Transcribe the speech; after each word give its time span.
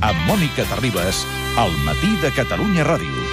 amb 0.00 0.16
Mònica 0.26 0.64
Terribas, 0.64 1.24
al 1.60 1.72
matí 1.84 2.14
de 2.22 2.32
Catalunya 2.32 2.86
Ràdio. 2.88 3.28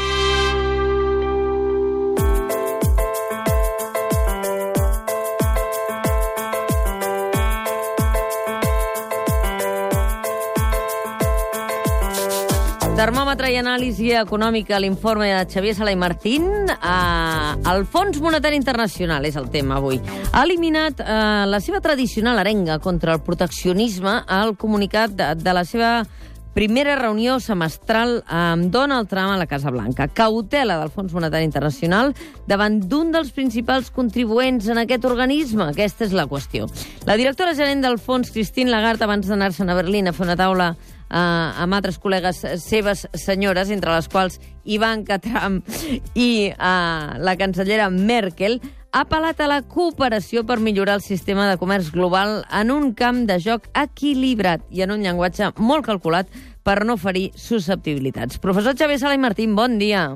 Termòmetre 12.97 13.51
i 13.53 13.59
anàlisi 13.61 14.09
econòmica, 14.17 14.79
l'informe 14.81 15.29
de 15.29 15.43
Xavier 15.47 15.75
Sala 15.77 15.91
i 15.93 15.95
Martín. 15.95 16.47
Uh, 16.73 17.53
el 17.69 17.85
Fons 17.85 18.17
Monetari 18.19 18.57
Internacional 18.57 19.23
és 19.29 19.37
el 19.37 19.51
tema 19.53 19.77
avui. 19.77 20.01
Ha 20.33 20.41
eliminat 20.43 20.99
uh, 21.05 21.45
la 21.47 21.61
seva 21.61 21.79
tradicional 21.79 22.41
arenga 22.41 22.79
contra 22.81 23.13
el 23.13 23.21
proteccionisme 23.21 24.23
al 24.25 24.57
comunicat 24.57 25.13
de, 25.13 25.35
de 25.37 25.53
la 25.53 25.63
seva 25.63 25.91
primera 26.57 26.95
reunió 26.95 27.35
semestral 27.39 28.23
amb 28.25 28.71
Donald 28.73 29.05
Trump 29.07 29.29
a 29.29 29.37
la 29.37 29.45
Casa 29.45 29.69
Blanca. 29.69 30.07
Cautela 30.07 30.79
del 30.79 30.89
Fons 30.89 31.13
Monetari 31.13 31.45
Internacional 31.45 32.15
davant 32.49 32.79
d'un 32.81 33.11
dels 33.13 33.29
principals 33.35 33.91
contribuents 33.93 34.65
en 34.65 34.81
aquest 34.81 35.05
organisme. 35.05 35.67
Aquesta 35.67 36.07
és 36.07 36.15
la 36.17 36.25
qüestió. 36.25 36.65
La 37.05 37.13
directora 37.13 37.53
gerent 37.53 37.85
del 37.85 37.99
fons, 38.01 38.31
Christine 38.33 38.73
Lagarde, 38.73 39.05
abans 39.05 39.29
d'anar-se'n 39.29 39.69
a 39.69 39.75
Berlín 39.77 40.09
a 40.09 40.15
fer 40.17 40.25
una 40.25 40.37
taula 40.39 40.71
eh, 40.73 41.13
amb 41.13 41.77
altres 41.77 42.01
col·legues 42.01 42.41
seves 42.63 43.05
senyores, 43.13 43.69
entre 43.69 43.93
les 43.93 44.09
quals 44.09 44.39
Ivanka 44.65 45.19
Trump 45.21 45.61
i 46.15 46.49
eh, 46.49 46.57
la 46.57 47.37
cancellera 47.37 47.91
Merkel, 47.93 48.57
ha 48.97 49.03
apel·lat 49.05 49.37
a 49.43 49.45
la 49.45 49.59
cooperació 49.61 50.41
per 50.47 50.55
millorar 50.57 50.95
el 50.97 51.03
sistema 51.05 51.45
de 51.45 51.57
comerç 51.61 51.91
global 51.93 52.39
en 52.49 52.71
un 52.73 52.95
camp 52.97 53.27
de 53.29 53.35
joc 53.37 53.67
equilibrat 53.77 54.63
i 54.73 54.81
en 54.81 54.93
un 54.95 55.03
llenguatge 55.05 55.51
molt 55.61 55.85
calculat 55.85 56.31
per 56.65 56.79
no 56.87 56.95
ferir 56.97 57.27
susceptibilitats. 57.37 58.39
Professor 58.41 58.73
Xavier 58.73 58.97
Sala 58.97 59.13
i 59.13 59.21
Martín, 59.21 59.53
bon 59.55 59.77
dia. 59.77 60.07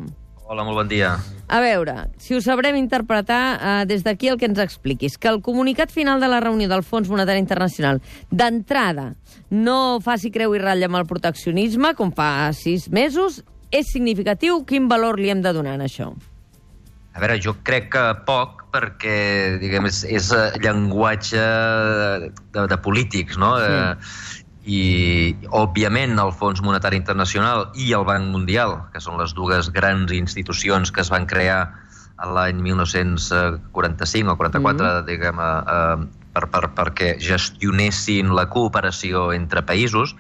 Hola, 0.48 0.66
molt 0.66 0.80
bon 0.80 0.90
dia. 0.90 1.12
A 1.48 1.60
veure, 1.62 2.08
si 2.18 2.34
ho 2.34 2.42
sabrem 2.42 2.80
interpretar 2.80 3.42
eh, 3.54 3.76
des 3.86 4.02
d'aquí 4.02 4.32
el 4.32 4.40
que 4.42 4.50
ens 4.50 4.64
expliquis, 4.64 5.20
que 5.22 5.30
el 5.30 5.44
comunicat 5.46 5.94
final 5.94 6.24
de 6.24 6.32
la 6.32 6.42
reunió 6.42 6.72
del 6.72 6.82
Fons 6.82 7.12
Monetari 7.12 7.44
Internacional 7.44 8.02
d'entrada 8.32 9.12
no 9.52 10.00
faci 10.02 10.34
creu 10.34 10.56
i 10.58 10.64
ratlla 10.64 10.90
amb 10.90 11.04
el 11.04 11.06
proteccionisme, 11.12 11.94
com 11.94 12.16
fa 12.18 12.50
sis 12.58 12.90
mesos, 12.90 13.44
és 13.70 13.94
significatiu? 13.94 14.64
Quin 14.66 14.90
valor 14.90 15.22
li 15.22 15.30
hem 15.30 15.46
de 15.46 15.54
donar 15.54 15.78
a 15.78 15.86
això? 15.86 16.10
A 17.14 17.20
veure, 17.20 17.38
jo 17.44 17.58
crec 17.68 17.92
que 17.94 18.04
poc, 18.26 18.61
perquè, 18.72 19.58
diguem, 19.62 19.88
és, 19.90 20.04
és 20.08 20.32
eh, 20.36 20.48
llenguatge 20.64 21.42
de, 22.56 22.68
de 22.72 22.78
polítics, 22.84 23.40
no? 23.42 23.56
Sí. 23.60 23.68
Eh, 23.68 24.40
i, 24.62 24.82
òbviament, 25.58 26.20
el 26.22 26.32
Fons 26.38 26.62
Monetari 26.62 27.00
Internacional 27.00 27.72
i 27.74 27.92
el 27.98 28.06
Banc 28.06 28.30
Mundial, 28.30 28.78
que 28.94 29.02
són 29.02 29.18
les 29.22 29.34
dues 29.34 29.72
grans 29.74 30.14
institucions 30.14 30.94
que 30.94 31.02
es 31.02 31.10
van 31.10 31.26
crear 31.30 31.64
l'any 32.22 32.60
1945 32.62 34.30
o 34.30 34.38
44, 34.38 34.86
mm. 34.86 35.06
diguem, 35.08 35.42
eh, 35.42 35.62
eh, 35.76 36.28
per, 36.36 36.46
per, 36.54 36.68
perquè 36.78 37.16
gestionessin 37.20 38.32
la 38.38 38.46
cooperació 38.52 39.32
entre 39.36 39.66
països, 39.66 40.16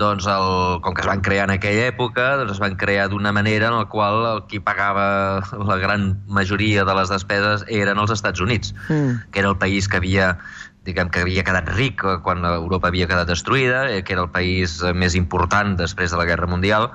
doncs 0.00 0.26
el, 0.26 0.80
com 0.82 0.94
que 0.96 1.02
es 1.04 1.08
van 1.08 1.20
crear 1.20 1.44
en 1.48 1.54
aquella 1.54 1.86
època, 1.90 2.32
doncs 2.40 2.56
es 2.56 2.60
van 2.62 2.76
crear 2.80 3.08
d'una 3.12 3.32
manera 3.32 3.68
en 3.68 3.76
la 3.76 3.86
qual 3.92 4.24
el 4.30 4.42
qui 4.48 4.60
pagava 4.60 5.44
la 5.68 5.78
gran 5.82 6.16
majoria 6.26 6.86
de 6.88 6.96
les 6.96 7.12
despeses 7.12 7.66
eren 7.68 8.00
els 8.00 8.14
Estats 8.14 8.40
Units, 8.40 8.74
mm. 8.88 9.30
que 9.30 9.44
era 9.44 9.52
el 9.52 9.58
país 9.60 9.88
que 9.88 10.00
havia 10.00 10.36
diguem 10.82 11.12
que 11.14 11.22
havia 11.22 11.44
quedat 11.46 11.68
ric 11.76 12.02
quan 12.24 12.42
Europa 12.44 12.88
havia 12.90 13.06
quedat 13.06 13.28
destruïda, 13.30 13.84
eh, 13.92 14.02
que 14.02 14.16
era 14.16 14.24
el 14.24 14.32
país 14.34 14.80
més 14.98 15.14
important 15.14 15.76
després 15.78 16.10
de 16.10 16.18
la 16.18 16.26
Guerra 16.26 16.48
Mundial, 16.50 16.90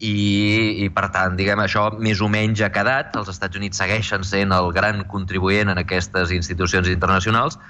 i, 0.00 0.80
i 0.82 0.88
per 0.96 1.10
tant, 1.12 1.36
diguem, 1.36 1.60
això 1.60 1.90
més 2.00 2.22
o 2.24 2.28
menys 2.32 2.62
ha 2.64 2.70
quedat. 2.72 3.14
Els 3.20 3.28
Estats 3.28 3.60
Units 3.60 3.78
segueixen 3.82 4.24
sent 4.24 4.54
el 4.56 4.72
gran 4.72 5.04
contribuent 5.12 5.70
en 5.70 5.80
aquestes 5.82 6.32
institucions 6.32 6.88
internacionals, 6.88 7.60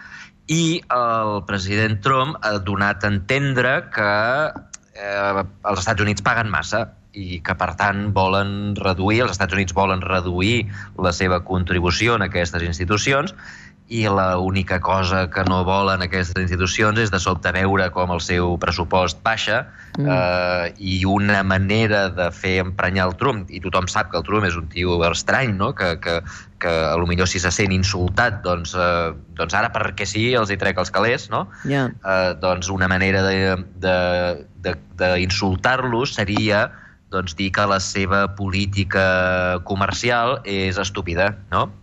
i 0.50 0.81
el 0.91 1.44
president 1.47 2.00
Trump 2.03 2.38
ha 2.43 2.56
donat 2.66 3.05
a 3.05 3.11
entendre 3.12 3.75
que 3.94 4.11
eh, 4.50 5.44
els 5.71 5.83
Estats 5.83 6.03
Units 6.03 6.25
paguen 6.27 6.50
massa 6.50 6.88
i 7.15 7.41
que, 7.43 7.55
per 7.59 7.72
tant, 7.78 8.09
volen 8.15 8.75
reduir, 8.78 9.22
els 9.25 9.34
Estats 9.34 9.55
Units 9.55 9.75
volen 9.75 10.03
reduir 10.03 10.66
la 10.99 11.12
seva 11.15 11.41
contribució 11.47 12.19
en 12.19 12.27
aquestes 12.27 12.66
institucions 12.66 13.34
i 13.90 14.06
l'única 14.06 14.78
cosa 14.78 15.26
que 15.34 15.42
no 15.50 15.64
volen 15.66 15.98
aquestes 16.04 16.38
institucions 16.38 16.94
és 17.02 17.10
de 17.10 17.18
sobte 17.18 17.50
veure 17.50 17.88
com 17.90 18.12
el 18.14 18.20
seu 18.22 18.54
pressupost 18.62 19.18
baixa 19.26 19.66
mm. 19.98 20.06
eh, 20.06 20.70
i 20.78 21.02
una 21.10 21.42
manera 21.42 22.06
de 22.14 22.30
fer 22.30 22.62
emprenyar 22.62 23.10
el 23.10 23.18
Trump, 23.18 23.50
i 23.50 23.58
tothom 23.64 23.88
sap 23.90 24.12
que 24.12 24.18
el 24.20 24.26
Trump 24.28 24.46
és 24.46 24.54
un 24.54 24.68
tio 24.70 25.02
estrany, 25.08 25.56
no? 25.58 25.74
que, 25.74 25.98
que, 25.98 26.22
que 26.62 26.70
a 26.70 26.94
lo 27.00 27.06
millor 27.10 27.26
si 27.26 27.42
se 27.42 27.50
sent 27.50 27.74
insultat, 27.74 28.46
doncs, 28.46 28.78
eh, 28.78 29.10
doncs 29.40 29.58
ara 29.58 29.74
perquè 29.74 30.06
sí 30.06 30.38
els 30.38 30.54
hi 30.54 30.58
trec 30.60 30.78
els 30.78 30.94
calés, 30.94 31.26
no? 31.34 31.50
Yeah. 31.66 31.90
Eh, 31.90 32.38
doncs 32.38 32.70
una 32.70 32.86
manera 32.86 33.26
d'insultar-los 33.26 36.14
seria 36.20 36.70
doncs, 37.10 37.34
dir 37.34 37.50
que 37.50 37.66
la 37.66 37.82
seva 37.82 38.38
política 38.38 39.58
comercial 39.66 40.38
és 40.46 40.78
estúpida, 40.78 41.42
no? 41.50 41.74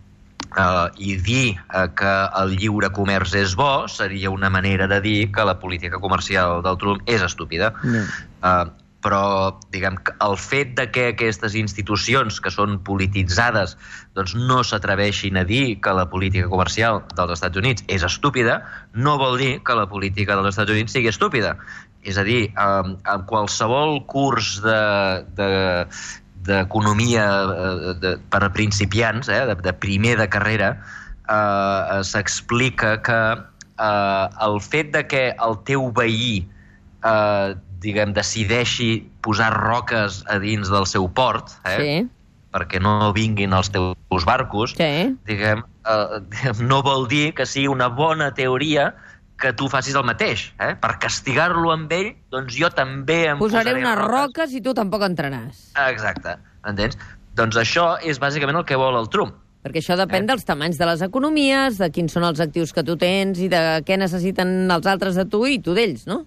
Uh, 0.48 0.88
i 0.96 1.18
dir 1.20 1.58
uh, 1.58 1.84
que 1.92 2.12
el 2.40 2.54
lliure 2.56 2.88
comerç 2.96 3.34
és 3.36 3.52
bo 3.58 3.84
seria 3.92 4.30
una 4.32 4.48
manera 4.48 4.86
de 4.88 4.96
dir 5.04 5.18
que 5.30 5.44
la 5.44 5.58
política 5.60 6.00
comercial 6.00 6.62
del 6.64 6.78
Trump 6.80 7.02
és 7.04 7.22
estúpida. 7.22 7.74
Mm. 7.84 8.06
Uh, 8.40 8.88
però 9.04 9.54
diguem 9.70 9.96
que 10.02 10.14
el 10.24 10.34
fet 10.40 10.74
de 10.78 10.88
que 10.90 11.08
aquestes 11.12 11.54
institucions 11.58 12.40
que 12.42 12.50
són 12.50 12.80
polititzades 12.86 13.76
doncs 14.18 14.34
no 14.34 14.62
s'atreveixin 14.66 15.38
a 15.38 15.44
dir 15.46 15.78
que 15.84 15.94
la 15.94 16.08
política 16.10 16.50
comercial 16.50 17.04
dels 17.14 17.36
Estats 17.36 17.60
Units 17.60 17.86
és 17.86 18.02
estúpida 18.06 18.58
no 18.94 19.16
vol 19.20 19.38
dir 19.38 19.52
que 19.62 19.76
la 19.78 19.86
política 19.90 20.34
dels 20.34 20.50
Estats 20.54 20.74
Units 20.74 20.96
sigui 20.96 21.12
estúpida. 21.12 21.54
És 22.02 22.18
a 22.18 22.24
dir, 22.26 22.48
en, 22.58 22.96
en 23.10 23.24
qualsevol 23.28 24.00
curs 24.10 24.58
de, 24.64 24.82
de, 25.38 25.48
d'economia 26.48 27.26
eh, 27.28 27.92
de, 28.02 28.16
per 28.32 28.42
a 28.46 28.50
principiants, 28.54 29.28
eh, 29.28 29.44
de, 29.50 29.58
de 29.64 29.74
primer 29.84 30.16
de 30.20 30.28
carrera, 30.32 30.74
eh, 31.28 32.02
s'explica 32.02 32.96
que 33.06 33.20
eh, 33.36 34.26
el 34.48 34.60
fet 34.64 34.92
de 34.96 35.06
que 35.06 35.24
el 35.36 35.58
teu 35.68 35.90
veí 35.94 36.42
eh, 37.04 37.56
diguem, 37.82 38.12
decideixi 38.14 39.06
posar 39.22 39.52
roques 39.54 40.22
a 40.28 40.38
dins 40.42 40.70
del 40.72 40.86
seu 40.86 41.08
port, 41.08 41.52
eh, 41.64 41.76
sí. 41.78 41.92
perquè 42.54 42.80
no 42.82 43.12
vinguin 43.14 43.54
els 43.54 43.70
teus 43.74 44.26
barcos, 44.26 44.74
sí. 44.78 45.14
diguem, 45.28 45.62
eh, 45.86 46.20
no 46.70 46.82
vol 46.86 47.06
dir 47.10 47.32
que 47.38 47.46
sigui 47.46 47.68
una 47.70 47.88
bona 47.88 48.32
teoria 48.34 48.92
que 49.38 49.52
tu 49.54 49.68
facis 49.70 49.94
el 49.94 50.04
mateix. 50.06 50.48
Eh? 50.58 50.74
Per 50.80 50.94
castigar-lo 51.02 51.70
amb 51.72 51.92
ell, 51.94 52.12
doncs 52.32 52.56
jo 52.58 52.70
també 52.74 53.24
em 53.30 53.38
Posaré 53.38 53.70
posaré 53.72 53.84
unes 53.84 53.98
roques. 54.00 54.14
roques 54.14 54.56
i 54.58 54.62
tu 54.64 54.74
tampoc 54.74 55.04
entraràs. 55.06 55.68
Exacte, 55.88 56.36
entens? 56.66 56.98
Doncs 57.38 57.56
això 57.60 57.92
és 58.02 58.18
bàsicament 58.18 58.58
el 58.58 58.66
que 58.66 58.78
vol 58.78 58.98
el 58.98 59.06
Trump. 59.14 59.36
Perquè 59.62 59.82
això 59.82 59.96
depèn 59.98 60.24
eh? 60.24 60.30
dels 60.32 60.46
tamanys 60.46 60.78
de 60.78 60.86
les 60.86 61.02
economies, 61.06 61.78
de 61.78 61.90
quins 61.94 62.12
són 62.14 62.26
els 62.26 62.40
actius 62.40 62.72
que 62.74 62.82
tu 62.86 62.96
tens 62.98 63.38
i 63.42 63.48
de 63.52 63.62
què 63.86 63.98
necessiten 63.98 64.70
els 64.70 64.86
altres 64.86 65.18
de 65.18 65.24
tu 65.30 65.44
i 65.46 65.58
tu 65.62 65.74
d'ells, 65.74 66.06
no? 66.10 66.24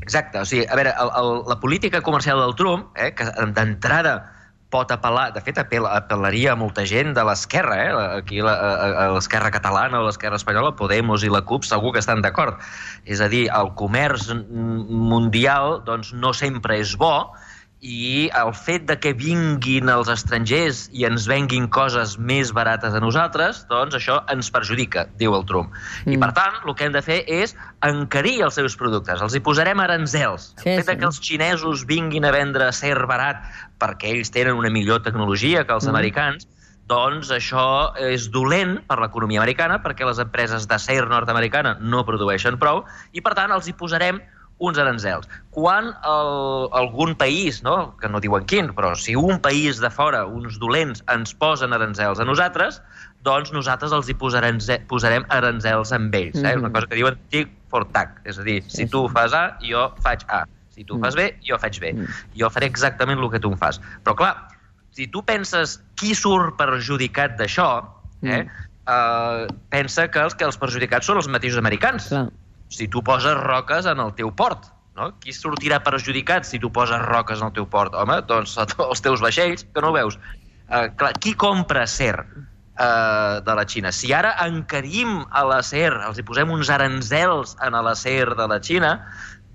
Exacte, 0.00 0.40
o 0.40 0.46
sigui, 0.48 0.64
a 0.66 0.76
veure, 0.78 0.94
el, 0.98 1.10
el, 1.20 1.30
la 1.50 1.58
política 1.60 2.00
comercial 2.02 2.40
del 2.40 2.54
Trump, 2.58 2.88
eh, 2.96 3.12
que 3.14 3.26
d'entrada 3.54 4.14
pot 4.70 4.92
apel·lar, 4.94 5.30
de 5.34 5.42
fet 5.42 5.58
apel·laria 5.58 6.54
a 6.54 6.58
molta 6.58 6.84
gent 6.86 7.12
de 7.16 7.24
l'esquerra, 7.26 7.76
eh? 7.82 7.90
aquí 8.20 8.40
l'esquerra 8.44 9.50
catalana 9.54 10.00
o 10.00 10.06
l'esquerra 10.06 10.38
espanyola, 10.38 10.76
Podemos 10.78 11.24
i 11.26 11.30
la 11.32 11.42
CUP 11.46 11.66
segur 11.66 11.92
que 11.94 12.02
estan 12.02 12.22
d'acord. 12.22 12.60
És 13.04 13.20
a 13.20 13.28
dir, 13.32 13.48
el 13.50 13.72
comerç 13.78 14.30
mundial 14.30 15.80
doncs, 15.86 16.14
no 16.14 16.32
sempre 16.36 16.78
és 16.80 16.94
bo, 17.00 17.32
i 17.80 18.28
el 18.36 18.50
fet 18.52 18.84
de 18.88 18.96
que 19.00 19.14
vinguin 19.16 19.88
els 19.88 20.10
estrangers 20.12 20.82
i 20.92 21.06
ens 21.08 21.24
venguin 21.30 21.66
coses 21.72 22.18
més 22.20 22.52
barates 22.52 22.92
a 22.92 23.00
nosaltres, 23.00 23.62
doncs 23.70 23.96
això 23.96 24.18
ens 24.32 24.50
perjudica, 24.52 25.06
diu 25.20 25.34
el 25.36 25.46
Trump. 25.48 25.72
Mm. 26.04 26.12
I 26.12 26.20
per 26.20 26.30
tant, 26.36 26.60
el 26.66 26.76
que 26.76 26.86
hem 26.86 26.92
de 26.92 27.02
fer 27.04 27.22
és 27.24 27.56
encarir 27.86 28.36
els 28.44 28.60
seus 28.60 28.76
productes, 28.76 29.24
els 29.24 29.34
hi 29.34 29.40
posarem 29.44 29.80
aranzels. 29.80 30.50
Sí, 30.60 30.74
el 30.74 30.84
fet 30.84 30.98
sí. 30.98 31.00
que 31.00 31.08
els 31.08 31.20
xinesos 31.24 31.86
vinguin 31.88 32.28
a 32.28 32.34
vendre 32.36 32.68
ser 32.76 32.98
barat 33.08 33.40
perquè 33.80 34.12
ells 34.12 34.32
tenen 34.34 34.60
una 34.60 34.72
millor 34.72 35.00
tecnologia 35.06 35.64
que 35.64 35.72
els 35.72 35.88
mm. 35.88 35.94
americans, 35.94 36.48
doncs 36.90 37.30
això 37.32 37.94
és 38.02 38.26
dolent 38.34 38.80
per 38.90 38.98
l'economia 39.00 39.40
americana 39.40 39.78
perquè 39.80 40.04
les 40.04 40.18
empreses 40.20 40.66
d'acer 40.68 40.98
nord-americana 41.08 41.76
no 41.80 42.02
produeixen 42.04 42.58
prou 42.60 42.82
i, 43.14 43.22
per 43.22 43.36
tant, 43.38 43.54
els 43.54 43.70
hi 43.70 43.76
posarem 43.78 44.20
uns 44.60 44.78
aranzels. 44.78 45.28
Quan 45.56 45.90
el, 46.06 46.32
algun 46.76 47.14
país, 47.18 47.62
no, 47.66 47.96
que 48.00 48.08
no 48.12 48.20
diuen 48.20 48.44
quin, 48.46 48.70
però 48.76 48.92
si 48.94 49.16
un 49.16 49.40
país 49.42 49.80
de 49.80 49.90
fora, 49.90 50.22
uns 50.28 50.60
dolents, 50.60 51.02
ens 51.12 51.32
posen 51.40 51.74
aranzels 51.76 52.20
a 52.20 52.28
nosaltres, 52.28 52.78
doncs 53.26 53.52
nosaltres 53.56 53.92
els 53.96 54.08
hi 54.08 54.16
posarem, 54.20 54.60
posarem 54.88 55.26
aranzels 55.32 55.92
amb 55.96 56.14
ells. 56.14 56.36
Eh? 56.36 56.42
Mm 56.42 56.46
-hmm. 56.46 56.58
Una 56.64 56.72
cosa 56.72 56.86
que 56.86 57.00
diuen 57.00 57.18
tic 57.32 57.50
for 57.68 57.86
tac, 57.92 58.20
és 58.24 58.38
a 58.38 58.42
dir, 58.42 58.62
sí, 58.62 58.76
si 58.76 58.88
tu 58.88 59.08
fas 59.08 59.32
A, 59.32 59.58
jo 59.60 59.92
faig 60.04 60.24
A. 60.28 60.44
Si 60.70 60.84
tu 60.84 60.96
mm. 60.96 61.00
fas 61.04 61.14
bé, 61.14 61.38
jo 61.44 61.58
faig 61.58 61.80
bé. 61.80 61.92
Mm. 61.92 62.06
Jo 62.40 62.50
faré 62.50 62.66
exactament 62.66 63.18
el 63.18 63.30
que 63.30 63.40
tu 63.40 63.50
em 63.52 63.58
fas. 63.58 63.80
Però, 64.04 64.14
clar, 64.16 64.34
si 64.92 65.06
tu 65.06 65.22
penses 65.22 65.80
qui 65.94 66.14
surt 66.14 66.56
perjudicat 66.56 67.36
d'això, 67.38 67.84
eh, 68.22 68.44
mm. 68.44 68.48
uh, 68.86 69.46
pensa 69.68 70.08
que 70.08 70.20
els 70.20 70.34
que 70.34 70.44
els 70.44 70.56
perjudicats 70.56 71.06
són 71.06 71.16
els 71.16 71.28
mateixos 71.28 71.58
americans. 71.58 72.08
Clar. 72.08 72.28
Si 72.70 72.86
tu 72.88 73.02
poses 73.06 73.34
roques 73.38 73.88
en 73.90 74.00
el 74.02 74.12
teu 74.18 74.30
port, 74.36 74.68
no? 74.98 75.10
Qui 75.22 75.34
sortirà 75.34 75.80
perjudicat 75.84 76.46
si 76.46 76.60
tu 76.62 76.70
poses 76.74 77.00
roques 77.08 77.40
en 77.40 77.50
el 77.50 77.56
teu 77.56 77.66
port? 77.70 77.96
Home, 77.98 78.20
doncs 78.30 78.56
els 78.90 79.02
teus 79.04 79.24
vaixells, 79.24 79.66
que 79.74 79.84
no 79.84 79.92
veus. 79.96 80.18
Uh, 80.70 80.86
clar, 81.00 81.16
qui 81.18 81.34
compra 81.34 81.84
acer 81.88 82.14
uh, 82.14 83.40
de 83.42 83.56
la 83.58 83.66
Xina? 83.66 83.90
Si 83.94 84.12
ara 84.14 84.36
encarim 84.46 85.24
a 85.30 85.42
l'acer, 85.50 85.90
els 86.06 86.20
hi 86.20 86.26
posem 86.26 86.52
uns 86.54 86.70
aranzels 86.70 87.56
en 87.66 87.78
l'acer 87.86 88.22
de 88.38 88.46
la 88.50 88.60
Xina, 88.62 88.94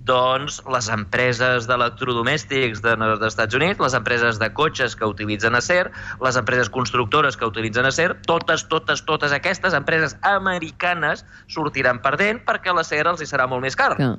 doncs 0.06 0.60
les 0.70 0.88
empreses 0.92 1.66
d'electrodomèstics 1.68 2.82
de, 2.84 2.94
dels 3.02 3.26
Estats 3.28 3.58
Units, 3.58 3.80
les 3.82 3.96
empreses 3.98 4.38
de 4.42 4.50
cotxes 4.54 4.94
que 4.96 5.08
utilitzen 5.10 5.58
acer, 5.58 5.90
les 6.22 6.38
empreses 6.38 6.70
constructores 6.70 7.36
que 7.36 7.48
utilitzen 7.48 7.88
acer, 7.90 8.12
totes, 8.28 8.68
totes, 8.70 9.02
totes 9.08 9.34
aquestes 9.36 9.74
empreses 9.76 10.16
americanes 10.22 11.26
sortiran 11.52 12.00
perdent 12.04 12.42
perquè 12.46 12.74
l'acer 12.74 13.04
els 13.06 13.22
hi 13.22 13.28
serà 13.28 13.48
molt 13.50 13.66
més 13.66 13.78
car. 13.78 13.94
No. 14.00 14.16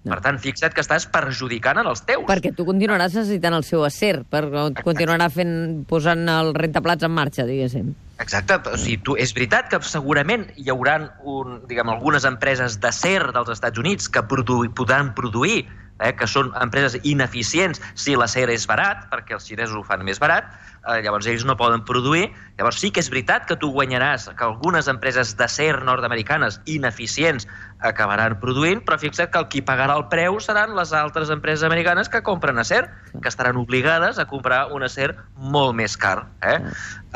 No. 0.00 0.14
Per 0.14 0.22
tant, 0.24 0.38
fixa't 0.40 0.72
que 0.72 0.80
estàs 0.80 1.04
perjudicant 1.12 1.82
en 1.82 1.88
els 1.90 2.00
teus. 2.08 2.24
Perquè 2.28 2.54
tu 2.56 2.64
continuaràs 2.64 3.18
necessitant 3.18 3.58
el 3.58 3.66
seu 3.68 3.82
acer, 3.84 4.22
per 4.24 4.46
continuarà 4.80 5.26
fent, 5.28 5.82
posant 5.90 6.24
el 6.32 6.54
rentaplats 6.56 7.04
en 7.04 7.12
marxa, 7.12 7.44
diguéssim. 7.44 7.90
Exacte, 8.20 8.58
o 8.68 8.76
sigui, 8.76 8.98
tu, 9.00 9.16
és 9.16 9.32
veritat 9.32 9.70
que 9.72 9.80
segurament 9.88 10.44
hi 10.60 10.68
haurà 10.72 10.98
un, 11.24 11.60
diguem, 11.70 11.88
algunes 11.88 12.26
empreses 12.28 12.76
d'acer 12.82 13.30
dels 13.32 13.48
Estats 13.56 13.80
Units 13.80 14.10
que 14.12 14.22
produ 14.28 14.66
podran 14.76 15.14
produir, 15.16 15.62
eh, 16.00 16.12
que 16.16 16.28
són 16.28 16.50
empreses 16.60 16.98
ineficients 17.08 17.80
si 17.94 18.16
l'acer 18.16 18.48
és 18.52 18.66
barat, 18.68 19.06
perquè 19.12 19.36
els 19.38 19.46
xinesos 19.48 19.78
ho 19.78 19.84
fan 19.86 20.04
més 20.04 20.20
barat, 20.20 20.50
eh, 20.82 21.00
llavors 21.04 21.28
ells 21.32 21.46
no 21.48 21.56
poden 21.56 21.84
produir. 21.88 22.28
Llavors 22.58 22.80
sí 22.82 22.90
que 22.92 23.00
és 23.00 23.08
veritat 23.12 23.46
que 23.48 23.56
tu 23.60 23.70
guanyaràs 23.72 24.28
que 24.36 24.44
algunes 24.44 24.88
empreses 24.92 25.32
d'acer 25.36 25.72
nord-americanes 25.84 26.60
ineficients 26.66 27.48
acabaran 27.80 28.36
produint, 28.40 28.82
però 28.84 28.98
fixa't 29.00 29.30
que 29.32 29.40
el 29.40 29.48
qui 29.48 29.64
pagarà 29.64 29.96
el 29.96 30.08
preu 30.12 30.36
seran 30.44 30.76
les 30.76 30.92
altres 30.96 31.32
empreses 31.32 31.64
americanes 31.64 32.12
que 32.12 32.20
compren 32.22 32.58
acer, 32.60 32.84
que 33.20 33.28
estaran 33.28 33.56
obligades 33.56 34.18
a 34.18 34.26
comprar 34.28 34.66
un 34.76 34.84
acer 34.84 35.14
molt 35.36 35.72
més 35.76 35.96
car. 35.96 36.28
Eh? 36.44 36.58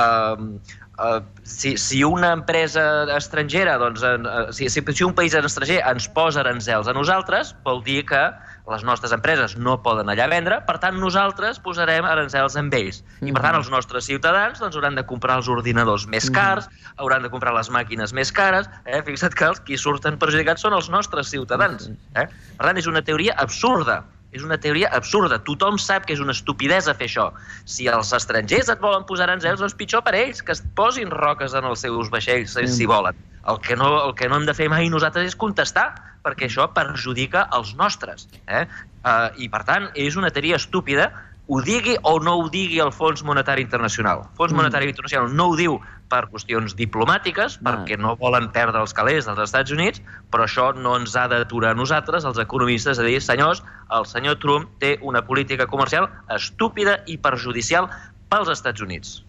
Uh, 0.01 0.57
uh, 0.99 1.21
si, 1.43 1.77
si 1.77 2.03
una 2.05 2.33
empresa 2.33 3.05
estrangera, 3.17 3.77
doncs, 3.79 4.03
uh, 4.03 4.53
si, 4.53 4.69
si, 4.69 4.83
si 4.83 5.05
un 5.05 5.15
país 5.15 5.35
estranger 5.35 5.83
ens 5.87 6.09
posa 6.15 6.43
aranzels 6.45 6.89
a 6.89 6.95
nosaltres, 6.97 7.55
vol 7.65 7.83
dir 7.85 8.05
que 8.09 8.25
les 8.71 8.85
nostres 8.85 9.13
empreses 9.13 9.59
no 9.61 9.77
poden 9.85 10.09
allà 10.09 10.27
vendre, 10.33 10.61
per 10.65 10.79
tant 10.81 10.97
nosaltres 10.97 11.61
posarem 11.65 12.07
aranzels 12.09 12.57
amb 12.57 12.73
ells. 12.77 13.03
I 13.21 13.29
per 13.29 13.43
tant 13.43 13.53
mm-hmm. 13.53 13.61
els 13.61 13.71
nostres 13.75 14.09
ciutadans 14.09 14.63
doncs, 14.63 14.79
hauran 14.79 14.97
de 14.97 15.05
comprar 15.05 15.37
els 15.43 15.51
ordinadors 15.53 16.07
més 16.09 16.31
mm-hmm. 16.31 16.39
cars, 16.39 16.71
hauran 16.97 17.27
de 17.27 17.33
comprar 17.33 17.53
les 17.57 17.69
màquines 17.75 18.17
més 18.17 18.33
cares, 18.33 18.71
eh? 18.87 19.03
fixa't 19.05 19.37
que 19.37 19.51
els 19.51 19.61
qui 19.67 19.77
surten 19.81 20.17
perjudicats 20.21 20.65
són 20.65 20.77
els 20.79 20.89
nostres 20.93 21.29
ciutadans. 21.35 21.91
Eh? 22.17 22.25
Per 22.57 22.65
tant, 22.65 22.81
és 22.81 22.89
una 22.89 23.05
teoria 23.05 23.37
absurda. 23.45 24.01
És 24.35 24.43
una 24.43 24.59
teoria 24.59 24.91
absurda. 24.97 25.39
Tothom 25.47 25.79
sap 25.79 26.09
que 26.09 26.17
és 26.17 26.23
una 26.23 26.35
estupidesa 26.35 26.97
fer 26.99 27.07
això. 27.07 27.29
Si 27.71 27.87
els 27.91 28.11
estrangers 28.17 28.73
et 28.73 28.83
volen 28.83 29.07
posar 29.07 29.29
aranzels, 29.29 29.61
doncs 29.63 29.77
pitjor 29.79 30.03
per 30.07 30.17
ells, 30.19 30.43
que 30.43 30.57
es 30.57 30.63
posin 30.79 31.13
roques 31.15 31.55
en 31.55 31.69
els 31.71 31.85
seus 31.87 32.11
vaixells, 32.11 32.57
mm. 32.59 32.75
si 32.75 32.89
volen. 32.91 33.21
El 33.47 33.61
que, 33.61 33.77
no, 33.77 33.93
el 34.09 34.15
que 34.19 34.27
no 34.29 34.41
hem 34.41 34.49
de 34.49 34.57
fer 34.57 34.71
mai 34.73 34.89
nosaltres 34.91 35.31
és 35.31 35.39
contestar, 35.39 35.91
perquè 36.25 36.49
això 36.49 36.67
perjudica 36.75 37.45
els 37.55 37.75
nostres. 37.79 38.27
Eh? 38.49 38.65
Uh, 39.05 39.29
I, 39.37 39.51
per 39.53 39.63
tant, 39.69 39.91
és 39.95 40.17
una 40.17 40.33
teoria 40.33 40.57
estúpida 40.57 41.11
ho 41.47 41.61
digui 41.61 41.97
o 42.03 42.19
no 42.25 42.39
ho 42.41 42.49
digui 42.49 42.81
el 42.81 42.93
Fons 42.93 43.23
Monetari 43.25 43.63
Internacional. 43.63 44.25
El 44.25 44.37
Fons 44.39 44.53
mm. 44.53 44.57
Monetari 44.57 44.89
Internacional 44.89 45.35
no 45.37 45.51
ho 45.51 45.59
diu 45.59 45.77
per 46.09 46.25
qüestions 46.33 46.77
diplomàtiques, 46.79 47.59
ah. 47.59 47.65
perquè 47.67 47.99
no 48.01 48.15
volen 48.21 48.49
perdre 48.55 48.81
els 48.81 48.95
calés 48.97 49.29
dels 49.29 49.43
Estats 49.45 49.75
Units, 49.75 50.01
però 50.33 50.47
això 50.49 50.71
no 50.77 50.97
ens 50.99 51.17
ha 51.17 51.27
d'aturar 51.29 51.75
a 51.75 51.79
nosaltres, 51.79 52.25
els 52.25 52.41
economistes, 52.41 53.01
a 53.01 53.07
dir, 53.07 53.21
senyors, 53.21 53.63
el 53.93 54.09
senyor 54.09 54.39
Trump 54.41 54.73
té 54.81 54.97
una 55.03 55.25
política 55.27 55.69
comercial 55.69 56.09
estúpida 56.33 57.01
i 57.07 57.19
perjudicial 57.21 57.91
pels 58.33 58.53
Estats 58.55 58.85
Units. 58.85 59.21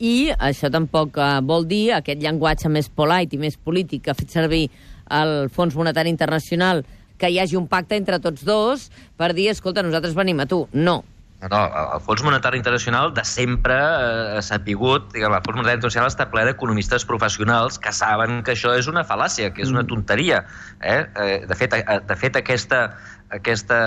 I 0.00 0.32
això 0.32 0.70
tampoc 0.72 1.18
eh, 1.20 1.32
vol 1.44 1.66
dir 1.68 1.90
aquest 1.92 2.22
llenguatge 2.22 2.70
més 2.72 2.88
polite 2.88 3.36
i 3.36 3.42
més 3.42 3.58
polític 3.60 4.06
que 4.06 4.14
ha 4.14 4.16
fet 4.16 4.32
servir 4.32 4.64
el 5.12 5.50
Fons 5.52 5.76
Monetari 5.76 6.10
Internacional 6.10 6.82
que 7.20 7.28
hi 7.28 7.36
hagi 7.38 7.58
un 7.58 7.66
pacte 7.68 7.98
entre 8.00 8.16
tots 8.24 8.42
dos 8.48 8.88
per 9.20 9.34
dir, 9.36 9.50
escolta, 9.52 9.84
nosaltres 9.84 10.16
venim 10.16 10.40
a 10.40 10.48
tu. 10.48 10.62
No, 10.72 11.02
no, 11.48 11.60
el 11.94 12.00
Fons 12.04 12.22
Monetari 12.22 12.58
Internacional 12.60 13.14
de 13.16 13.24
sempre 13.24 13.76
eh, 13.76 14.42
s'ha 14.44 14.58
pigut, 14.66 15.06
diguem, 15.14 15.32
el 15.32 15.44
Fons 15.46 15.56
Monetari 15.56 15.78
Internacional 15.78 16.10
està 16.12 16.26
ple 16.32 16.44
d'economistes 16.48 17.06
professionals 17.08 17.78
que 17.80 17.92
saben 17.96 18.42
que 18.44 18.52
això 18.52 18.74
és 18.76 18.90
una 18.92 19.06
fal·làcia, 19.08 19.48
que 19.54 19.64
és 19.64 19.72
una 19.72 19.84
mm. 19.86 19.92
tonteria. 19.94 20.42
Eh? 20.80 21.00
eh 21.24 21.38
de, 21.48 21.56
fet, 21.56 21.78
eh, 21.78 22.00
de 22.04 22.18
fet, 22.20 22.36
aquesta, 22.36 22.82
aquesta 23.30 23.78